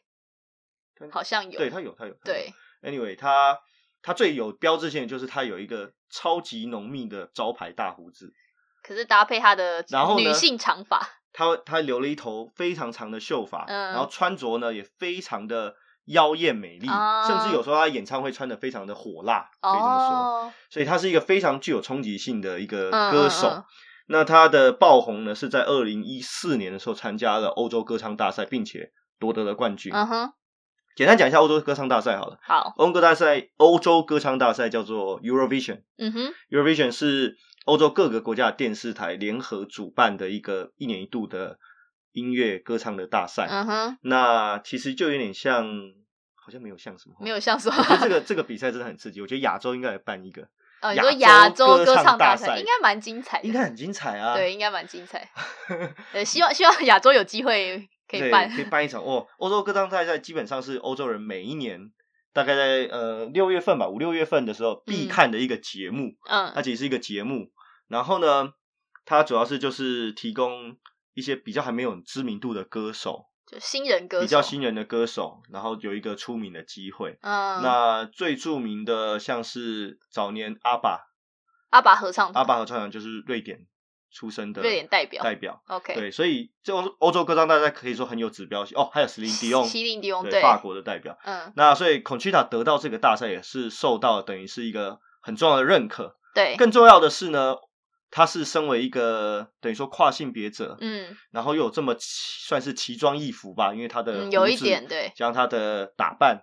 [0.98, 1.58] 他，好像有。
[1.58, 3.58] 对他有他有他有对，Anyway，他
[4.02, 8.32] 他最有标志性的就是他有一个超级浓密的招牌大胡子，
[8.82, 11.06] 可是搭配他的然后女性长发，
[11.36, 15.74] 他他留了一头非常长的秀发，嗯然后穿着呢也非常的
[16.06, 20.16] 妖艳美丽，哦甚至有时候他演唱会穿的非常的火辣，可以这么说。
[20.16, 23.48] 哦，所以他是一个非常具有冲击性的一个嗯歌手。
[23.48, 23.64] 嗯嗯
[24.08, 29.92] 那他的爆红呢，是在二零一四年的时候参加了欧洲歌唱大赛，并且夺得了冠军。
[29.92, 30.32] 嗯哼，
[30.94, 32.38] 简单讲一下欧洲歌唱大赛好了。
[32.40, 35.82] 好，欧洲歌大赛，欧洲歌唱大赛叫做 Eurovision。
[35.98, 41.58] 嗯哼，Eurovision 是欧洲各个国家的电视台联合主办的一个一年一度的
[42.12, 43.48] 音乐歌唱的大赛。
[43.50, 45.66] 嗯哼，那其实就有点像，
[46.34, 50.42] 好像没有像什么，没有像什么这个这个比赛真的很刺激，我觉得亚洲应该来办一个，
[50.80, 54.34] 哦，你说亚亚洲洲歌唱大大赛应该蛮精彩的，应该很精彩啊。
[54.34, 55.28] 对，应该蛮精彩。
[56.14, 58.48] 呃，希望希望亚洲有机会可以办。
[58.48, 59.26] 可以办一场哦。
[59.38, 61.90] 欧洲歌唱大赛基本上是欧洲人每一年
[62.32, 67.50] 大概在呃六月份吧，五六月份的时候必嗯看的一个节目，嗯它嗯其实是一个节目。
[67.88, 68.52] 然后呢，
[69.04, 70.76] 它主要是就是提供
[71.14, 77.18] 一些比较还没有知名度的歌手，就新人歌手，比较新人的歌手，然后有一个出名的机会。
[77.22, 81.06] 嗯，那最著名的像是早年阿爸，
[81.70, 83.66] 阿爸合唱团，阿爸合唱团就是瑞典
[84.10, 85.62] 出生的瑞典代表代表。
[85.68, 88.90] OK，对，所以这欧欧洲歌唱大赛可以说很有指标性哦。
[88.92, 91.16] 还有斯林迪翁，西林迪翁对对，法国的代表。
[91.24, 96.16] 嗯，那所以 Conchita 得到这个大赛也是受到等于是一个很重要的认可。
[96.34, 97.56] 对，更重要的是呢，
[98.16, 101.14] 他是身为一个等于说跨性别者，嗯。
[101.30, 106.40] 然后又有这么算是奇装异服吧，因为他的嗯，有一点对，加上他的打扮，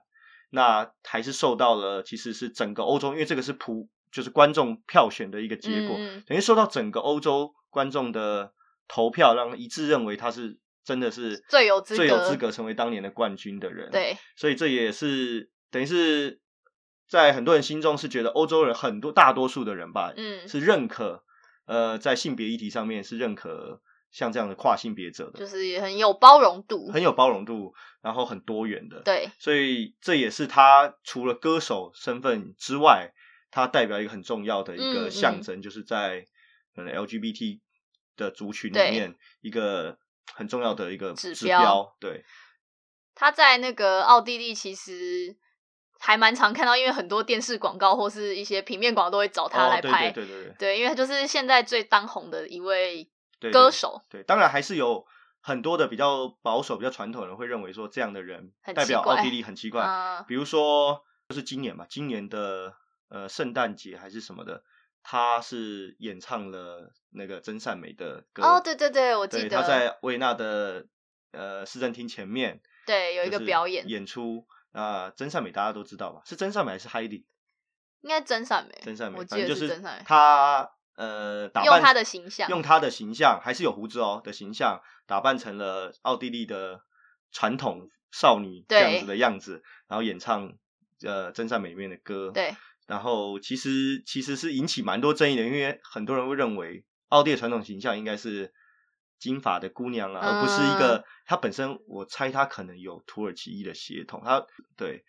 [0.51, 8.53] 那还是受到了其实是整个欧洲，因为这个是普就是观众票选的一个结果，等于受到整个欧洲观众的
[8.87, 16.39] 投票，让一致认为他是真的是最有最有资格成为当年的冠军的人。，对，所以这也是等于是
[17.09, 21.23] 在很多人心中是觉得欧洲人很多大多数的人吧，嗯，是认可
[21.65, 29.01] 呃在性别议题上面是认可像这样的跨性别者的，就是也很有包容度，很有包容度，然后很多元的。
[29.01, 33.11] 对，所以这也是他除了歌手身份之外，
[33.49, 36.25] 他代表一个很重要的一嗯个嗯象征，就是在
[36.75, 37.59] 可能 LGBT
[38.15, 39.97] 的族群里面一个
[40.33, 41.95] 很重要的一个指标。
[41.99, 42.23] 对，
[43.15, 45.35] 他在那个奥地利其实
[46.05, 53.05] 还蛮常看到，因为很多电视广告或是一些平面广告都会找他来拍，对对对对对因为他就是现在最当红的一位
[53.39, 55.05] 对对歌手，对，当然还是有
[55.39, 59.81] 很多的比较保守、比较传统的人会认为说这样的人代表奥地利很奇 怪。
[59.85, 62.73] 嗯比如说，就是今年嘛，今年的
[63.07, 64.61] 呃圣诞节还是什么的，
[65.03, 68.43] 他是演唱了那个真善美的歌。
[68.43, 70.85] 哦，对对对，我记对，得他在维也纳的
[71.31, 74.45] 呃市政厅前面对有一个表演，演出。
[74.73, 76.21] 啊、真善美大家都知道吧？
[76.25, 77.23] 是真善美还是 Heidi？
[78.01, 86.81] 应该真善美，真善美，我记得反正就是真善美，他呃打扮用他的形象，用他的形象，还是有胡子哦的形象，打扮成了奥地利的
[87.31, 90.51] 传统少女这样子的样子，然后演唱
[91.03, 92.53] 呃真善美里面的歌。，对，
[92.87, 98.53] 然后其实其实是引起蛮多争议的，因为很多人会认为奥地利的传统形象应该是
[99.23, 104.21] 金发的姑娘啊，而不是一嗯个她本身，我猜她可能有土耳其裔的血统。
[104.25, 105.05] 她对，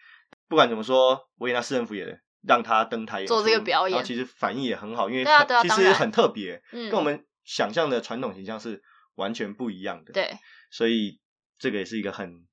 [0.46, 8.82] 不管怎么说，维也纳市政府也让她登台演做这个表演然后其实反应也很好，因为她其实很特别，嗯，跟我们想象的传统形象是
[9.16, 10.38] 完全不一样的。，对，
[10.70, 11.20] 所以
[11.58, 12.46] 这个也是一个很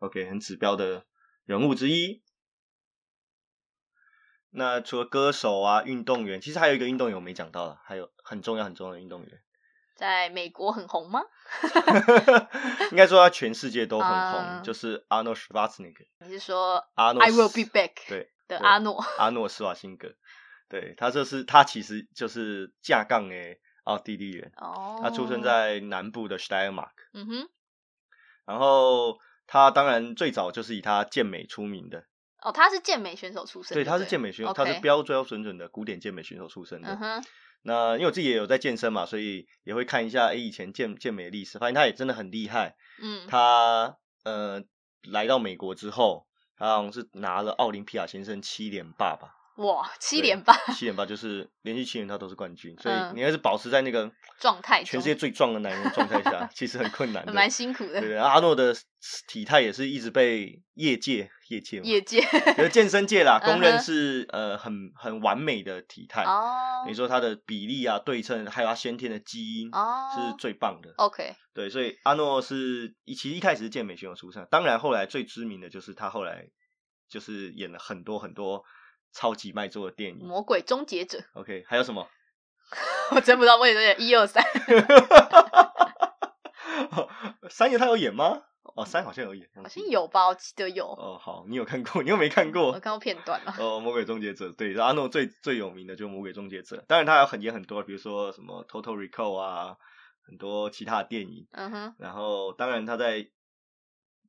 [0.00, 1.04] OK 很指标的
[1.44, 2.22] 人物之一。
[4.52, 9.40] 那除了歌手啊，运动员，其实还有一个运动员我没讲到了，还有很重要很重要的运动员，
[10.00, 11.20] 在美国很红吗？
[12.90, 14.62] 应该说他全世界都很红，啊。
[14.64, 19.04] 就是 Arnold Schwarzenegger，你是说阿诺 I will be back 对对的阿诺？
[19.18, 20.14] 阿诺施瓦辛格，
[20.70, 26.92] 对他就是他其实就是架杠诶奥地利人，哦，他出生，在南部的 Steiermark。
[27.12, 27.48] 嗯哼，
[28.46, 32.04] 然后他当然最早就是以他健美出名的，
[32.40, 36.88] 哦，他是健美选手出身，对，他是健美选手，他是标标准准的古典健美选手出身的。
[36.88, 37.24] 嗯哼，
[37.62, 42.76] 那因为我自己也有在健身嘛，所以也会看一下，诶，以前健健美的历史，发现他也真的很厉害。
[43.02, 44.62] 嗯，他呃
[45.02, 57.32] 来到美国之后，他好像是拿了奥林匹亚先生七连霸吧，哇，七对连霸七连霸就是连续七年他都是冠军，所以嗯你要是保持在那个状态全世界最壮的男人状态下，其实很困难的。
[57.34, 58.74] 蛮辛苦的对，对，阿诺的
[59.28, 62.20] 体态也是一直被业界业界，业界
[62.56, 66.22] 就是健身界啦， 公认是呃很很完美的体态。
[66.24, 70.90] 哦你说他的比例啊、对称，还有他先天的基因哦是最棒的。
[70.96, 76.48] OK 对，所以阿诺是一其实一开始是健美选手出身，当然后来最知名的就是他后来
[77.10, 78.64] 就是演了很多很多
[79.12, 80.26] 超级卖座的电影。
[80.26, 82.08] 魔鬼终结者，OK，还有什么？
[83.14, 84.42] 我真不知道，我也有点一二三，
[87.50, 88.42] 三爷他有演吗？
[88.76, 92.72] 哦，三好像有演，好像有吧，我记得有，哦，好，你有看过，你又没看过我。
[92.78, 93.52] 看过片段了。
[93.58, 99.76] 哦，魔鬼终结者，对，阿诺最最有名的就是魔鬼终结者，当然他有很演很多，比如说什么 Total Recall 啊，
[100.22, 101.48] 很多其他的电影。
[101.50, 103.28] 嗯哼，然后，当然他在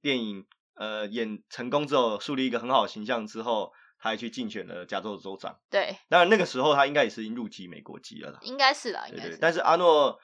[0.01, 5.55] 电影呃演成功之后，树立一个很好的形象之后，他还去竞选了加州的州长。
[5.69, 8.39] 对，当然那个时候他应该也是入籍美国籍了啦。
[8.41, 9.29] 应该是啦，应该是。。
[9.29, 10.19] 对对但是阿诺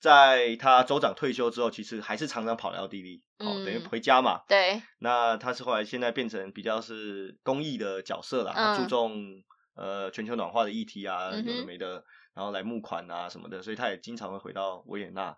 [0.00, 4.40] 在他州长退休之后，其实还是常常跑来奥地利，哦，等于嗯回家嘛。
[4.46, 9.42] 对，那他是后来现在变成比较是公益的角色啦，他嗯注重
[9.74, 15.36] 呃全球暖化的议题啊，嗯有的没的，然后来募款啊什么的，所以他也经常会回到维也纳。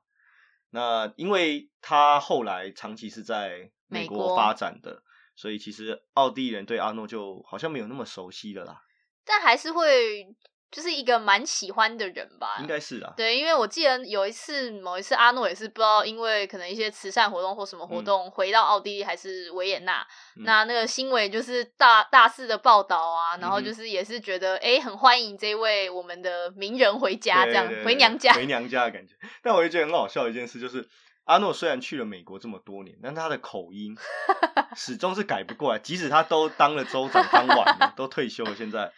[0.71, 5.03] 那因为他后来长期是在美国发展的，
[5.41, 8.83] 所以其实奥地利人对阿诺就好像没有那么熟悉了啦，
[9.25, 10.27] 但还是会
[10.69, 12.57] 就是一个蛮喜欢的人吧。
[12.61, 13.15] 应该是啊。
[13.17, 20.05] 对，因为我记得有一次，某一次阿诺也是不知道，因为可能一些慈善活动或什么活动，回到奥地利还是维也纳，
[20.37, 28.33] 嗯那那个新闻就是大大肆的报道啊，然后就是也是觉得哎、诶很欢迎这位我们的名人回家，这样回娘家。
[28.35, 29.15] 回娘家的感觉。
[29.41, 30.87] 但我就觉得很好笑的一件事，就是
[31.29, 33.97] 阿诺虽然去了美国这么多年，但他的口音
[34.77, 38.93] 始终是改不过来，即使他都当了州长，当晚了， 都退休了，现在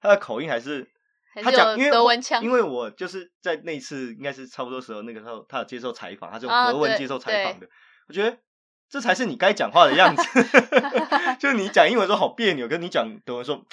[0.00, 0.90] 他的口音还是。
[1.42, 7.66] 他讲，因为德文腔因为我就是在那一次应该是差不多时候，那个时候他有接受采访，他是用德文接受采访的。
[8.06, 8.38] 我觉得
[8.88, 10.22] 这才是你该讲话的样子，
[11.40, 13.66] 就是你讲英文说好别扭，跟你讲德文说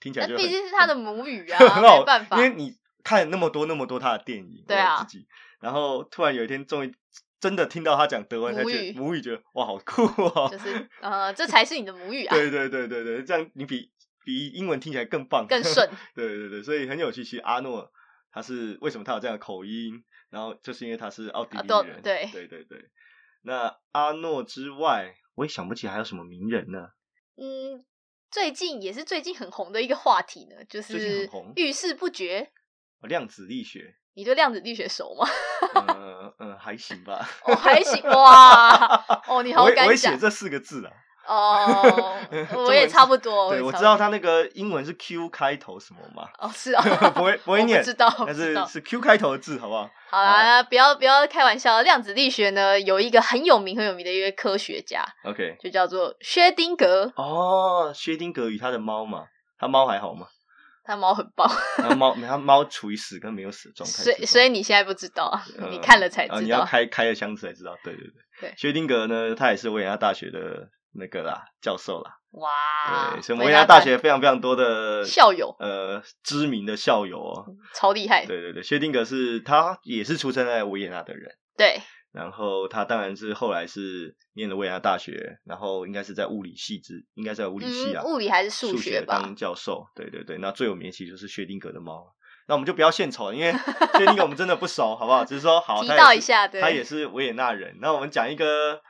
[0.00, 2.42] 听起来就毕竟是他的母语啊，很好没办法因。
[2.42, 5.26] 为你看那么多那么多他的电影，对啊自己，
[5.60, 6.94] 然后突然有一天终于
[7.44, 13.92] 真的听到他讲德文，才母语觉得母语觉得哇好酷哦，就是呃，这才是你的母语啊， 对对对对对，这样你比
[14.24, 15.86] 比英文听起来更棒，更顺。
[16.16, 17.22] 对对对，所以很有趣。
[17.22, 17.92] 其实阿诺
[18.32, 22.88] 他是为什么他有这样的口音，然后就是因为他是奥地利人，对对对对。
[23.42, 26.88] 那阿诺之外，我也想不起还有什么名人呢？
[27.36, 27.84] 嗯，
[28.30, 32.50] 最近也是最近很红的一个话题呢，就是遇事不决。
[33.02, 35.26] 量子力学，你对量子力学熟吗？
[35.74, 37.28] 嗯 嗯，还行吧。
[37.44, 39.04] 哦， 还行哇！
[39.28, 40.92] 哦，你好敢写这四个字啊。
[41.26, 42.16] 哦，
[42.54, 43.50] 我也差不多。
[43.50, 46.82] 对，我知道他那个英文是 Q 开头什么嘛，哦，是啊，
[47.14, 48.34] 不会不会念，知道，但。
[48.34, 49.88] 是是 Q 开头的字，好不好？
[50.10, 59.24] 好啦，不要不要开玩笑，量子力学呢有一个很有名很有名的一位科学家，OK，就叫做薛丁格，哦，薛丁格与他的猫嘛，
[59.58, 60.26] 他猫还好吗？
[60.84, 66.64] 他猫很棒，他 猫他猫处于死跟没有死的状态，所以所以你现在不知道啊，呃你看了才啊你要。
[66.64, 67.74] 开开了箱子才知道。
[67.82, 68.04] 对对
[68.40, 77.46] 对，对薛丁格呢，他也是维也纳大学的那个啦教授啦，哇，对，所以维也纳大学非常非常多的校友呃知名的校友哦。
[77.74, 81.34] 超厉害，对对对，薛丁格是他也是出生在维也纳的人。
[81.56, 81.80] 对，
[82.14, 89.20] 然后他当然是后来是念了维也纳大学，然后应该是在物理系之，应该是在物理系啊，嗯，物理还是数数学吧？
[89.20, 89.84] 当教授。
[89.96, 92.14] 对对对，那最有名的其实就是薛定格的猫。
[92.46, 93.52] 那我们就不要献丑了，因为
[93.98, 95.24] 薛定格我们真的不熟，好不好？
[95.24, 97.76] 只是说好， 提他也是到一下，对，他也是维也纳人。
[97.80, 98.80] 那我们讲一个，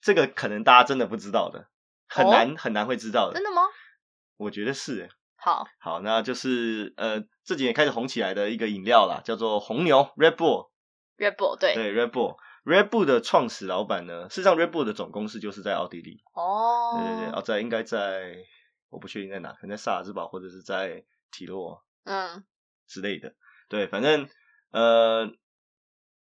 [0.00, 1.68] 这个可能大家真的不知道的，
[2.08, 3.34] 很哦难、很难会知道的。
[3.34, 3.60] 真的吗？
[4.38, 5.08] 我觉得是欸。
[5.36, 10.70] 好，好，那就是呃这几年开始红起来的一个饮料啦，叫做红牛 Red Bull。
[11.18, 12.36] Red Bull 对，对 Red Bull。
[12.64, 18.36] Red Bull 的创始老板呢，事实上 Red Bull 的总公司就是在奥地利，哦，对对对，哦，在应该在
[18.88, 22.42] 我不确定在哪，可能在萨尔茨堡或者是在提洛嗯，
[22.86, 23.34] 之类的。
[23.68, 24.28] 对，反正
[24.70, 25.30] 呃，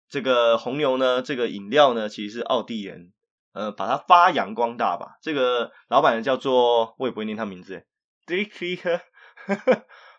[0.09, 3.13] 这个红牛呢，这个饮料呢，其实是奥地人
[3.53, 5.19] 呃把它发扬光大吧。
[5.21, 7.85] 这个老板呢叫做我也不会念他名字
[8.25, 9.01] d i c k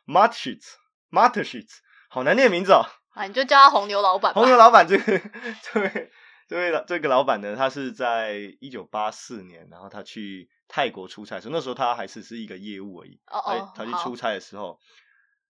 [0.05, 0.77] m a t s c h i t z
[1.11, 1.75] m a t s c h i t z
[2.09, 2.87] 好难念名字哦。
[3.14, 4.40] 啊，你就叫他红牛老板吧。
[4.40, 5.20] 红牛老板这个
[5.62, 6.11] 这位
[6.48, 13.20] 这位老这个老板呢，他是在一九八四年，然后他去泰国出差的时候，那时候他还是是一个业务而已。
[13.27, 14.79] 哦哦，他他去出差的时候，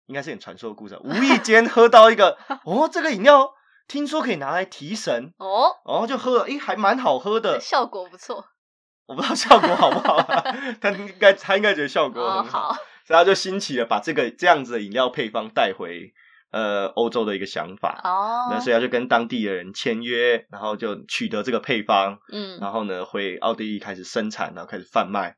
[0.05, 3.51] 应该是很传说的故事啊，无意间喝到一个 哦，这个饮料
[3.87, 7.59] 听说可以拿来提神，哦，然后就喝了，诶，还蛮好喝的。
[7.59, 8.45] 效果不错。
[9.07, 10.43] 我不知道效果好不好啊，
[10.79, 12.69] 他应该他应该觉得效果哦，很好。
[12.69, 12.73] 好，
[13.05, 16.13] 所以他就兴起了把这个这样子的饮料配方带回
[16.51, 17.99] 呃欧洲的一个想法。
[18.03, 25.35] 哦，那所以他就跟当地的人签约，然后就取得这个配方，嗯，然后呢回奥地利开始生产，然后开始贩卖。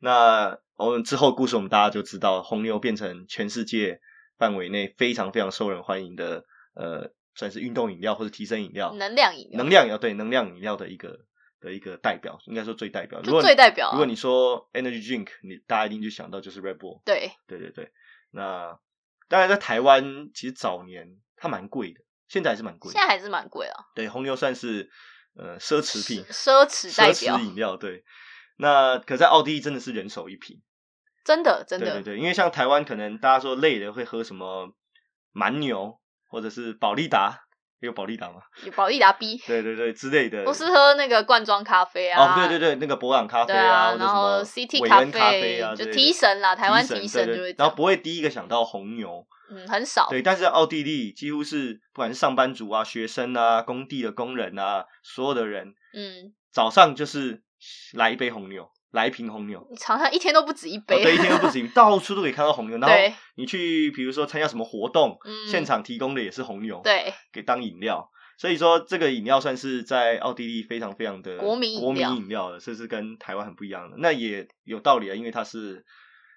[0.00, 4.00] 那我们之后故事我们大家就知道，红牛变成全世界
[4.38, 6.44] 范围内非常非常受人欢迎的
[6.74, 11.20] 呃，算是运动饮料或者提升饮料、能量饮料，能量饮料对能量饮料的一个
[11.60, 13.20] 的一个代表，应该说最代表。
[13.22, 13.92] 如果最代表啊。
[13.92, 17.00] 如果你说 energy drink，你大家一定就想到就是 Red Bull。
[17.04, 17.92] 对，对对对，
[18.32, 18.76] 那
[19.32, 23.00] 当然在台湾其实早年它蛮贵的，现在还是蛮贵的现。
[23.00, 24.90] 在还是蛮贵啊，对，红牛算是
[25.34, 27.78] 呃奢侈品、奢侈代奢表，饮料。
[27.78, 28.04] 对，
[28.58, 30.60] 那可在奥地利真的是人手一瓶。
[31.24, 34.76] 真的真的，对对对，因为像台湾可能大家说累了会喝什么
[35.30, 37.41] 蛮牛或者是宝利达，
[37.86, 38.40] 有保利达吗？
[38.64, 40.44] 有保利达 B， 对对对之类的。
[40.44, 57.42] 我是喝那个罐装咖啡啊，哦，对对对，那个博朗咖啡对啊，然后什么 CT 韦恩咖啡啊，就提神啦，台湾提提神就会然后不会第一个想到红牛，嗯，很少，对，但是在奥地利几乎是不管是上班族啊、学生啊、工地的工人啊，所有的人嗯，早上就是
[57.94, 59.66] 来一杯红牛，来一瓶红牛。
[59.70, 62.78] 你常常一天都不止一哦杯，对，一天都不行， 到处都可以看到红牛。
[62.78, 62.96] 然后
[63.34, 68.08] 你去，比如说参加什么活动，嗯现场提供的也是红牛，，对，给当饮料。
[68.38, 73.96] 所以说，这个饮料算是在奥地利非常非常的国民饮国民料饮料了，这是跟台湾很不一样的。
[73.98, 75.84] 那也有道理啊，因为它是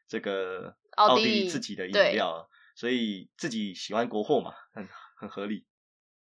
[0.08, 2.44] 这个奥地利利自己的饮料啊，
[2.76, 4.88] 所以自己喜欢国货嘛，很
[5.20, 5.66] 很合理。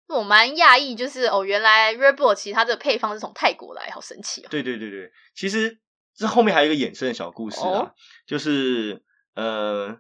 [0.08, 4.48] 我蛮讶异，就是哦，原来 Red Bull 其实它的配方是从泰国来，好神奇哦。
[4.50, 5.80] 对对对对，其实
[6.15, 7.91] 这后面还有一个衍生的小故事啊，哦
[8.26, 9.04] 就是
[9.36, 9.98] 呃，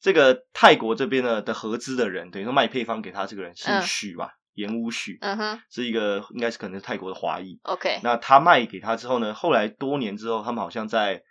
[0.00, 7.58] 这个泰国这边呢的合资的人，等于说卖配方给他这个人姓嗯许吧，严武许，嗯哼是一个应该是可能是泰国的华裔。
[7.62, 11.22] ，OK，那他卖给他之后呢，后来多年之后，他们好像在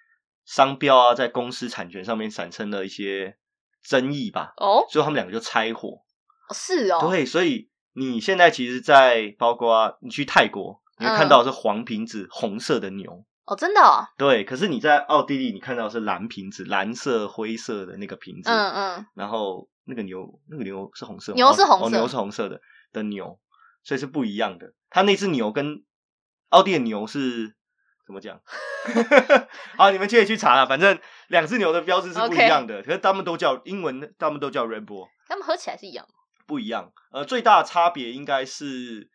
[0.46, 3.38] 商标啊，在公司产权上面产生了一些
[3.84, 6.04] 争议吧，哦，最后他们两个就拆伙。
[6.54, 13.26] 是哦，对，所以你现在其实，在包括你去泰国，你会看到是黄瓶子、红色的牛。
[13.46, 22.62] 哦，真的哦，对，可是你在奥地利，你看到是蓝瓶子，蓝色、灰色的那个瓶子，嗯嗯，然后那个牛，那个牛是红色吗，牛是红色哦牛是红色的
[22.94, 23.40] 的牛，
[23.84, 24.74] 所以是不一样的。
[24.90, 25.84] 它那只牛跟
[26.50, 27.56] 奥地利的牛是
[28.06, 28.40] 怎么讲？
[29.76, 36.14] 好，你们可以去查了，反正两只牛的标志是不一样的可是他们都叫英文，他们都叫 Red Bull，他们合起来是一样的，
[36.46, 36.94] 不一样。
[37.12, 39.10] 呃，最大的差别应该是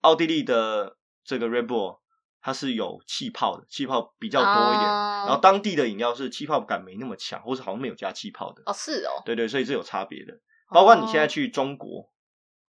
[0.00, 1.98] 奥地利的这个 Red Bull。
[2.40, 8.62] 它是有气泡的，气泡比较多一点，哦然后当地的饮料是气泡感没那么强，或是好像没有加气泡的。
[8.66, 10.38] 哦，是哦，对对，所以是有差别的。
[10.70, 12.10] 包括你现在哦去中国，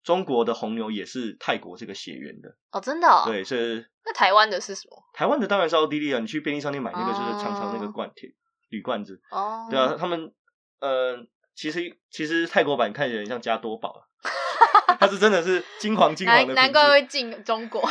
[0.03, 2.57] 中国的红牛也是泰国这个血缘的。
[2.71, 5.03] 哦，真的哦，，对，是那台湾的是什么？
[5.13, 6.19] 台湾的当然是奥地利啊。
[6.21, 8.31] 你去便利商店买那个就是长长那个哦罐铁
[8.69, 10.33] 铝罐子，哦，对啊，他们
[10.81, 14.01] 呃，其实其实泰国版看起来很像加多宝啊，
[14.99, 17.83] 它是真的是金黄金黄的，难怪会进中国，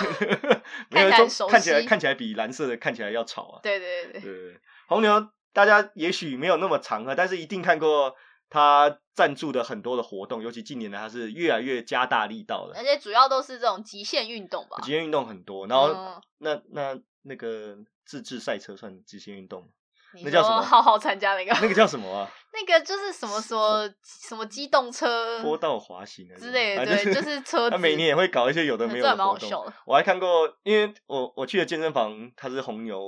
[0.90, 3.60] 没有中看起来看起来比蓝色的看起来要吵啊。
[3.62, 8.16] 对对对对，红牛大家也许没有那么常喝，但是一定看过
[8.50, 12.76] 他赞助的很多的活动，尤其近年来它是越来越加大力道了。
[12.78, 12.84] 而。
[12.84, 16.22] 且主要都是这种极限运动吧，极限运动很多，然后、嗯。
[16.40, 19.77] 那那那个自制赛车算极限运动吗，你
[20.24, 22.30] 那叫什么说好好参加那个，那个叫什么啊？
[22.54, 27.72] 那个就是什么什么什么机动车坡道滑行啊之类的，对，就是 车子。
[27.72, 29.74] 他每年也会搞一些有的没有的活动。
[29.86, 33.00] 我还看过，因为我我去的健身房，它是红牛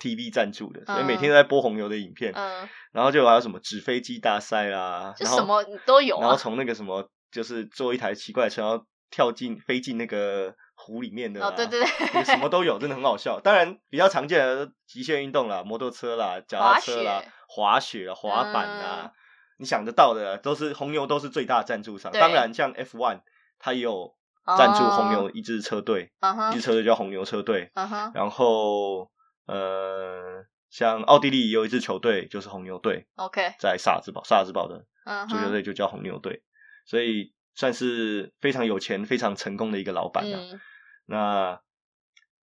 [0.00, 2.32] TV 赞助的，所以每天都在播红牛的影片。
[2.34, 6.22] 嗯，然后就还有什么纸飞机大赛啦，就什么都有啊。
[6.22, 13.40] 然后从那个什么，就是坐一台奇怪的车，然后跳进飞进那个湖里面的啦哦，对对对，什么都有，真的很好笑。
[13.40, 19.10] 当然比较常见的极限运动啦，摩托车啦、脚踏车啦滑、滑雪啦、滑板啦，嗯
[19.58, 22.10] 你想得到的都是红牛都是最大赞助商。
[22.10, 23.20] 当然像 F1，
[23.60, 24.16] 它也有
[24.58, 27.70] 赞助红牛哦，一支车队，嗯一支，车队叫红牛车队。
[28.12, 29.08] 然后
[29.46, 36.42] 呃，像奥地利也有一支球队，就是红牛队，，OK，在萨尔兹堡，萨尔兹堡的嗯足球，队就叫红牛队，
[36.84, 40.38] 所以算是非常有钱、非常成功的一个老板啊。
[40.40, 40.60] 嗯，
[41.06, 41.60] 那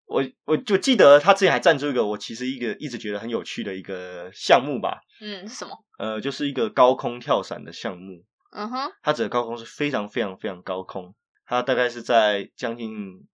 [0.07, 5.85] 我我就记得他之前还赞助一个我其实一个一直觉得很有趣的一个项目吧，嗯，是什么？
[5.99, 8.25] 呃，就是一个高空跳伞的项目。
[8.51, 13.29] 嗯哼，它指的高空是非常非常非常高空，它大概是在将近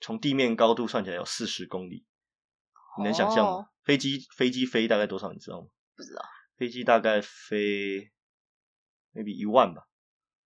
[0.00, 2.04] 从地面高度算起来有四十公里，
[2.98, 3.50] 你能想象吗？
[3.50, 5.32] 哦飞机飞机飞大概多少？
[5.32, 5.68] 你知道吗？
[5.96, 6.22] 不知道。
[6.58, 8.10] 飞机大概飞
[9.14, 9.84] maybe 一万吧，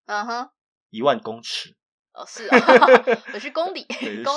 [0.06, 0.50] 嗯哼，
[0.90, 1.74] 一万公尺，
[2.14, 2.58] 哦是啊，
[3.34, 3.86] 我去公里，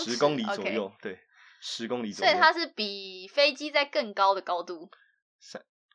[0.03, 1.19] 十公里左右，对，
[1.61, 2.31] 十公里左右。
[2.31, 4.89] 所以它是比飞机在更高的高度。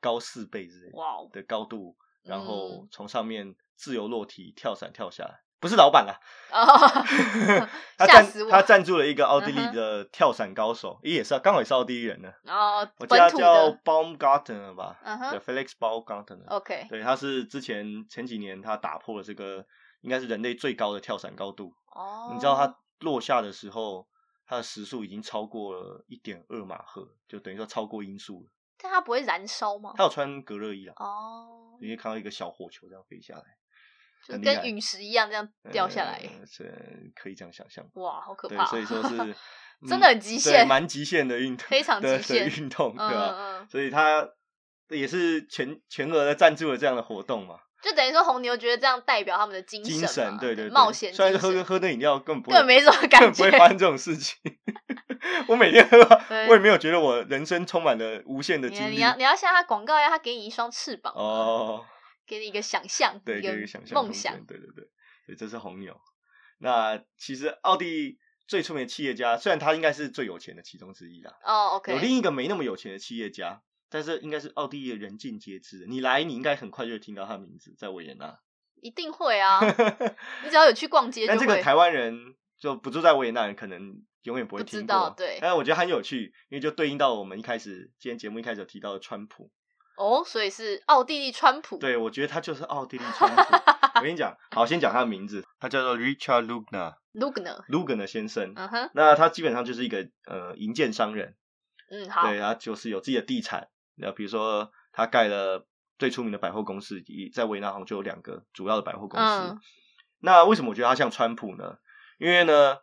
[0.01, 5.41] 高四倍之类哇哦，的高度，然后嗯从上面自由落体跳伞跳下来。
[5.61, 6.19] 不是老板啦，
[6.51, 6.65] 哦，
[7.99, 12.33] 他赞吓死我他赞助了一个奥地利的跳伞高手，诶也是啊刚好也是奥地利人呢。
[12.45, 16.47] 然后我记得他叫 Baumgartner 吧，嗯对哼，Felix Baumgartner。
[16.47, 19.63] ，OK，对，他是之前前几年他打破了这个
[20.01, 21.75] 应该是人类最高的跳伞高度。
[21.95, 24.07] 哦，你知道它落下的时候，
[24.47, 28.51] 它的时速已经超过了一点二马赫，就等于说超过音速了。
[28.83, 29.93] 但它不会燃烧吗？
[29.97, 33.45] 它有穿隔热衣啊，哦，你会看到一个小火球这样飞下来，
[34.27, 37.87] 就跟陨石一样这样掉下来，呃是可以这样想象。
[37.95, 39.17] 哇，好可对怕，，所以说是
[39.87, 43.67] 真的很极限蛮极限的运动，非常的极限的运动，对嗯吧？
[43.69, 44.27] 所以他
[44.89, 54.37] 也是全全额的赞助了这样的活动嘛，就等于说红牛觉得这样代表他们的精精神神，嘛，对对，对冒险虽然喝喝那饮料根本不会根本没什么 感觉，本不会发生这种事情。
[55.49, 55.99] 我每天喝
[56.49, 58.95] 我也没有觉得我人生充满了无限的你精力。
[58.97, 61.85] 你要你要像他广告，一样他给你一双翅膀，，哦，
[62.27, 64.85] 给你一个想象，对，一个想象空梦想对，对对
[65.27, 65.99] 对，这是红牛。
[66.59, 75.85] 那其实奥地最出名的企业家，虽然他应该是最有钱的其中之一啦，哦有，OK，有另一个没那么有钱的企业家，但是应该是奥地利的人尽皆知。
[75.89, 78.39] 你来，你应该很快就会听到他的名字，在维也纳。
[78.81, 79.61] 一定会啊，
[80.43, 84.95] 你只要有去逛街但这个台湾人就不住在维也纳人，可能永远不会知听过。
[84.95, 89.51] 道对但是我觉得很有趣，因为就对应到我们一开始今天节目一开始有提到的川普。
[89.99, 93.43] 哦，所以是奥地利川普，对，我觉得他就是奥地利 川普。
[93.97, 98.55] 我跟你讲，好，先讲他的名字，他叫做 Richard Lugner，Lugner，Lugner 先生。
[98.57, 101.37] 嗯哼，那他基本上就是一个呃银建商人，
[101.91, 103.69] 嗯，好，对，他就是有自己的地产。
[104.01, 105.67] 那比如说他盖了
[105.99, 109.27] 最出名的百货公司，以在维纳好像就有两个主要的百货公司。
[109.27, 109.61] 嗯
[110.23, 111.79] 那为什么我觉得他像川普呢？
[112.19, 112.77] 因为呢，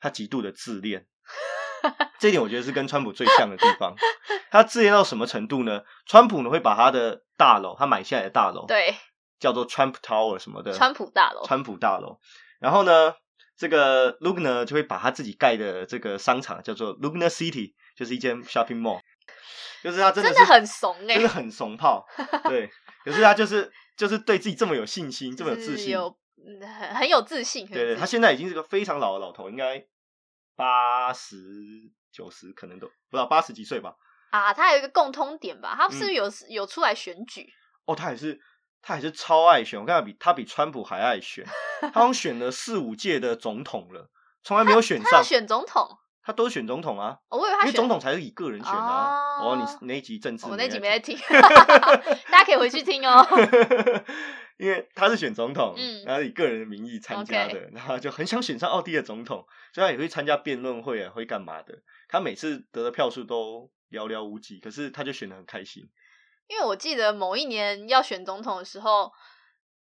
[0.00, 1.06] 他极度的自恋，
[2.18, 3.94] 这一点我觉得是跟川普最像的地方。
[4.50, 5.82] 他自恋到什么程度呢？
[6.06, 8.96] 川普呢会把他的大楼，他买下来的大楼，，对，
[9.38, 12.18] 叫做 Trump Tower 什么的，川普大楼，川普大楼。
[12.58, 13.12] 然后呢，
[13.58, 18.98] 这个 Lugner 就会把他自己盖的这个商场叫做 Lugner City，就是一间 shopping mall，
[19.82, 22.06] 就是他真的是真的很怂哎真的，很怂炮，
[22.48, 22.70] 对。
[23.04, 29.86] 可是他就是就是对自己这么有信心，这么有自信，有嗯很很有自信，对他现在已经是个非常老的老头，应该
[30.56, 31.36] 八十
[32.10, 33.94] 九十，可能都不知道八十几岁吧。
[34.30, 37.48] 啊，他有一个共通点吧，他是不嗯是有有出来选举？
[37.84, 38.40] 哦，他也是，
[38.82, 39.80] 他还是超爱选。
[39.80, 41.46] 我看他比他比川普还爱选，
[41.80, 44.10] 他好像选了四五届的总统了，
[44.42, 45.22] 从来没有选上。
[45.22, 45.96] 选总统，
[46.26, 49.38] 他都是选总统啊，哦我以为他选因为总统才是以个人选的啊。
[49.38, 51.16] 哦哦，你那一集政治，我那集没在在听，
[52.32, 53.24] 大家可以回去听哦。
[54.58, 61.78] 因为他是选总统，嗯然后以个人的名义参加的，然后就很想选上奥地利的总统，所以他也会参加辩论会啊，会干嘛的。
[62.08, 65.88] 他每次得的票数都寥寥无几，可是他就选的很开心。
[66.48, 69.12] 因为我记得某一年要选总统的时候，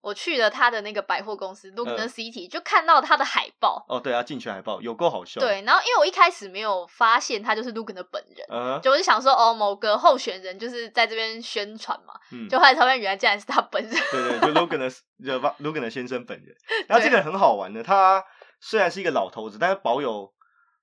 [0.06, 3.84] 我去了他的那个百货公司嗯 City，、就看到他的海报。
[3.90, 13.92] 哦，对啊，竞选海报有够好笑。，对，然后因为我一开始没有发现他就是 Lugner 本人，嗯就我就想说哦，某个候选人就是在这边宣传嘛，嗯，就后来才发现原来竟然是他本人。
[14.12, 14.90] 对对，就 Logan 的
[15.26, 16.56] 就 Logan 的先生本人。
[16.88, 18.24] 然后这个人很好玩的，他
[18.60, 20.32] 虽然是一个老头子，但是保有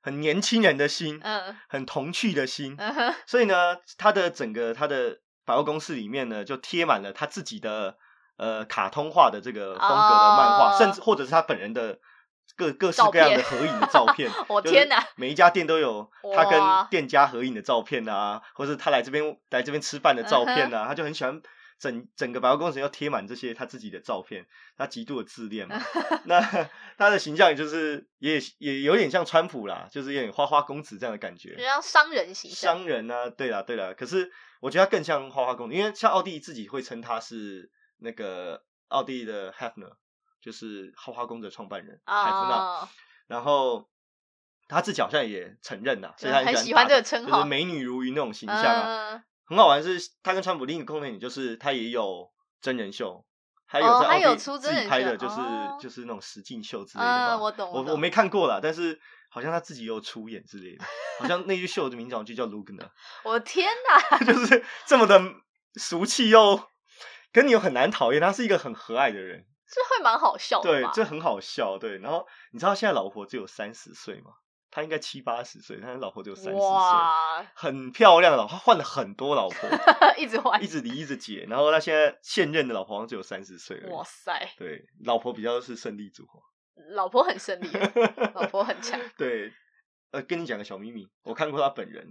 [0.03, 2.77] 很年轻人的心，嗯很童趣的心。
[3.25, 7.97] 所以呢，他的整个他的百货公司里面呢，就贴满了他自己的
[8.37, 11.99] 呃卡通化的这个风格的漫画，哦甚至或者是他本人的
[12.57, 14.29] 各各式各样的合影的照片。
[14.33, 15.03] 就是我天哪！
[15.17, 16.61] 每一家店都有他跟
[16.91, 21.41] 店家合影的照片啊，或是他来这边来这边吃饭的照片嗯啊，他就很喜欢。
[21.79, 25.75] 整整个百货公司要贴满这些他自己的照片，他极度的自恋嘛。
[26.27, 26.41] 那
[26.97, 31.57] 他的形象也就是也也有点像川普啦，就是有点花花公子这样的感觉。
[31.57, 34.31] 就像商人形象，商人啊，对啦对啦，可是
[34.61, 37.69] 我觉得他更像花花公子，因为像奥地利自己会称他是
[38.03, 39.93] 那个奥地利的 Hefner，
[40.41, 42.89] 就是花花公子的创办人海夫纳，哦，
[43.27, 43.89] 然后
[44.69, 49.15] 他自己好像也承认呐，所以他很喜欢这个称号就是美女如云那种形象啊。
[49.15, 52.31] 嗯很好玩的是，他跟川普另一个共同点就是他也有
[52.63, 53.23] 真人秀。
[53.67, 57.35] 还有哦他有在奥地利自己拍的，就是、哦就是那种实境秀之类的吧。
[57.35, 58.99] 嗯，我我我没看过啦，但是
[59.29, 60.85] 好像他自己有出演之类的，
[61.19, 62.89] 好像那句秀的名字好像就叫 Lugner，
[63.25, 63.69] 我的天
[64.11, 64.19] 哪！
[64.25, 65.21] 就是这么的
[65.75, 66.69] 俗气又，
[67.33, 71.99] 跟你又很难讨厌，他是一个很和蔼的人，这会蛮好笑的，对这很好笑，对。
[71.99, 74.33] 然后你知道现在老婆只有三十岁吗？
[74.75, 79.69] 他应该七八十岁，他老婆只有三十岁，哇，很漂亮的老婆，他换了很多老婆，
[80.17, 86.41] 一直换一，直离一直结，然后他现在现任的老婆好像只有三十岁哇塞，对，老婆比较是胜利组合。
[86.95, 87.69] 老婆很胜利，
[88.35, 88.99] 老婆很强。
[89.19, 89.53] 对，
[90.11, 92.11] 呃，跟你讲个小秘密，我看过他本人，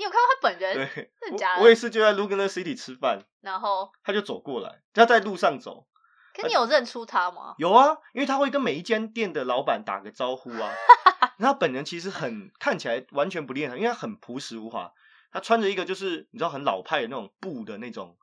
[0.00, 0.74] 你有看到他本人？
[0.94, 5.86] 对，真的假的我我也是就在 Lugner City 吃饭，然后，他就走过来，他在路上走。
[6.32, 7.54] 可你有认出他吗？
[7.58, 10.72] 有啊，因为他会跟每一间店的老板打个招呼啊。
[11.36, 14.90] 然后他本人其实很看起来完全不厉害，因为他很朴实无华。
[15.30, 18.16] 他穿着一个就是你知道很老派的那种布的那种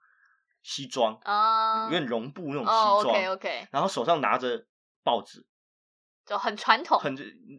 [0.63, 4.65] 西装，啊有，点绒布那种哦西装，，OK OK，然后手上拿着
[5.03, 5.45] 报纸，
[6.25, 7.15] 就很传统，很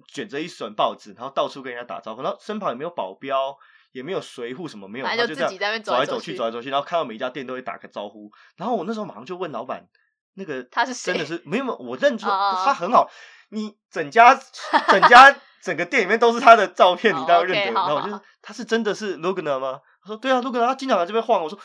[0.08, 3.56] 卷着一卷报纸，然后到处跟人家打招呼，然后身旁也没有保镖，
[3.98, 8.30] 也没有随护什么，没有，反他就自己在那边走来走去，走来走去然后看到每一家店都会打个招呼。
[8.56, 9.86] 然后我那时候马上就问老板，
[10.34, 13.10] 那个他是谁真的是没有，我认出他很好，
[13.50, 14.34] 你整家
[14.88, 17.72] 整家 整个店里面都是他的照片，哦你当然认得。
[17.72, 19.80] 然后我就好好好他是真的是 Lugner 吗？
[20.02, 21.42] 他说对啊，Lugner，他经常来这边晃。
[21.42, 21.58] 我说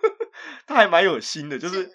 [0.66, 1.90] 他还蛮有心的，就是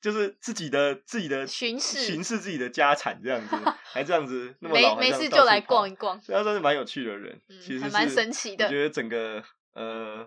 [0.00, 9.42] 就是自己的自己的巡视巡视自己的家产这样子， 还这样子那么没没事就来逛一逛，所以他算是蛮有趣的人，嗯其实还蛮神奇的我觉得整个
[9.74, 10.26] 呃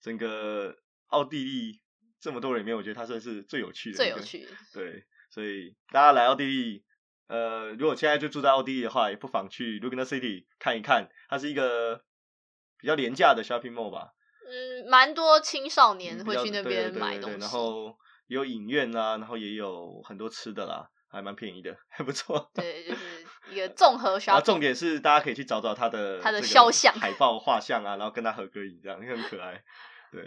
[0.00, 0.76] 整个
[1.08, 1.80] 奥地利
[2.20, 4.18] 这么多人里面，我觉得他算是最有趣的，最有。
[4.20, 4.50] 趣的。
[4.72, 6.84] 对，所以大家来奥地利，
[7.28, 12.02] 呃，如果现在就住在奥地利的话，也不妨去 Lugner City 看一看，它是一个
[12.78, 14.12] 比较廉价的 shopping mall 吧，
[14.46, 17.94] 嗯，蛮多青少年会去那对边对对对买东西，然后也
[18.34, 22.50] 有影院啦，然后也有很多吃的啦，还蛮便宜的，还不错。
[22.54, 24.42] 对，就 是一个综合然后。
[24.42, 29.62] 重点是，大家可以去找找他的他的肖像海报、画像啊，然后跟他合个影，这样很可爱。
[30.12, 30.22] 对，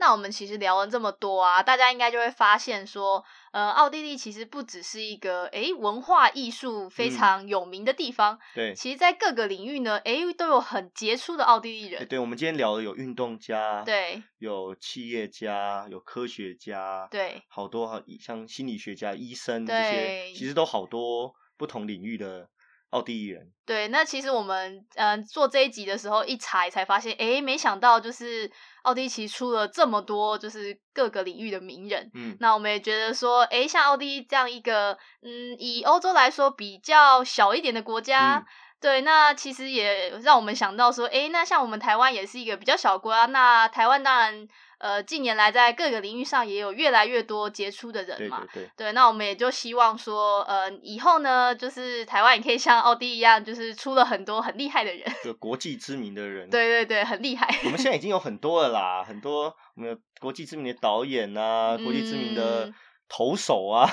[0.00, 3.22] 那我们其实聊了这么多啊，大家应该就会发现说，
[3.52, 12.00] 呃，奥地利其实不只是一个诶文化艺术非嗯常有名的地方，对，其实在各个领域呢，诶都有很杰出的奥地利人。
[12.00, 22.48] 诶对，我们今天聊的有运动家，，对有企业家，有科学家，，对好多好像心理学家、医生这些，其实都好多不同领域的
[22.90, 23.50] 奥地利人。
[23.66, 28.50] 对，那其实我们嗯、呃做这一集的时候一查才发现，诶，没想到就是
[28.82, 32.10] 奥地利其实出了这么多就是各个领域的名人。
[32.14, 38.44] 嗯，那我们也觉得说，诶，像奥地利这样一个，嗯，以欧洲来说比较小一点的国家，嗯
[38.80, 44.48] 对，那其实也让我们想到说，诶，那像我们台湾也是一个比较小的国啊，那台湾当然，
[44.80, 48.64] 呃，近年来在各个领域上也有越来越多杰出的人嘛对。
[48.64, 55.04] 对，对，那我们也就希望说，呃，以后呢，就是台湾也可以像奥地利一样，就是出了很多很厉害的人。
[55.22, 56.48] 就国际知名的人。
[56.48, 57.46] 对对对，很厉害。
[57.64, 62.74] 我们现在已经有很多了啦，很多我们有国际知名的导演啊，国际知名的嗯
[63.08, 63.86] 投手啊，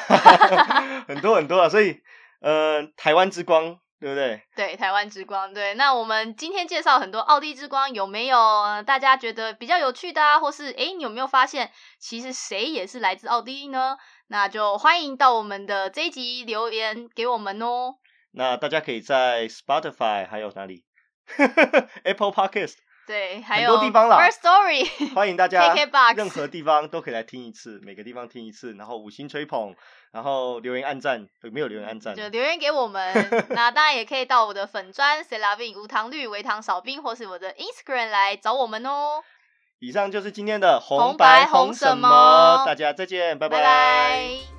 [1.08, 2.00] 很多很多啊，所以
[2.40, 4.42] 呃，台湾之光，对不对？
[4.56, 5.54] 对，台湾之光。
[5.54, 10.40] 对，那我们今天介绍很多奥地之光，有没有呃大家觉得比较有趣的啊？
[10.40, 13.98] 或是诶，你有没有发现，其实谁也是来自奥地利呢？
[14.28, 17.96] 那就欢迎到我们的这一集留言给我们哦。
[18.32, 20.84] 那大家可以在 Spotify 还有哪里
[22.04, 22.76] Apple Podcast，
[23.08, 25.74] 对，还很有多地方啦 First Story，欢迎大家
[26.14, 29.74] 任何地方都可以来听一次，每个地方听一次，然后五星吹捧，
[30.12, 32.16] 然后留言按赞，有没有留言按赞？
[32.16, 33.46] 就留言给我们。
[33.50, 39.24] 那当然也可以到我的粉砖 c e l a v i n 无糖绿微糖少冰，或是我的 Instagram 来找我们哦。
[39.80, 44.57] 以上就是今天的红红白白红什么么，大家再见，拜拜拜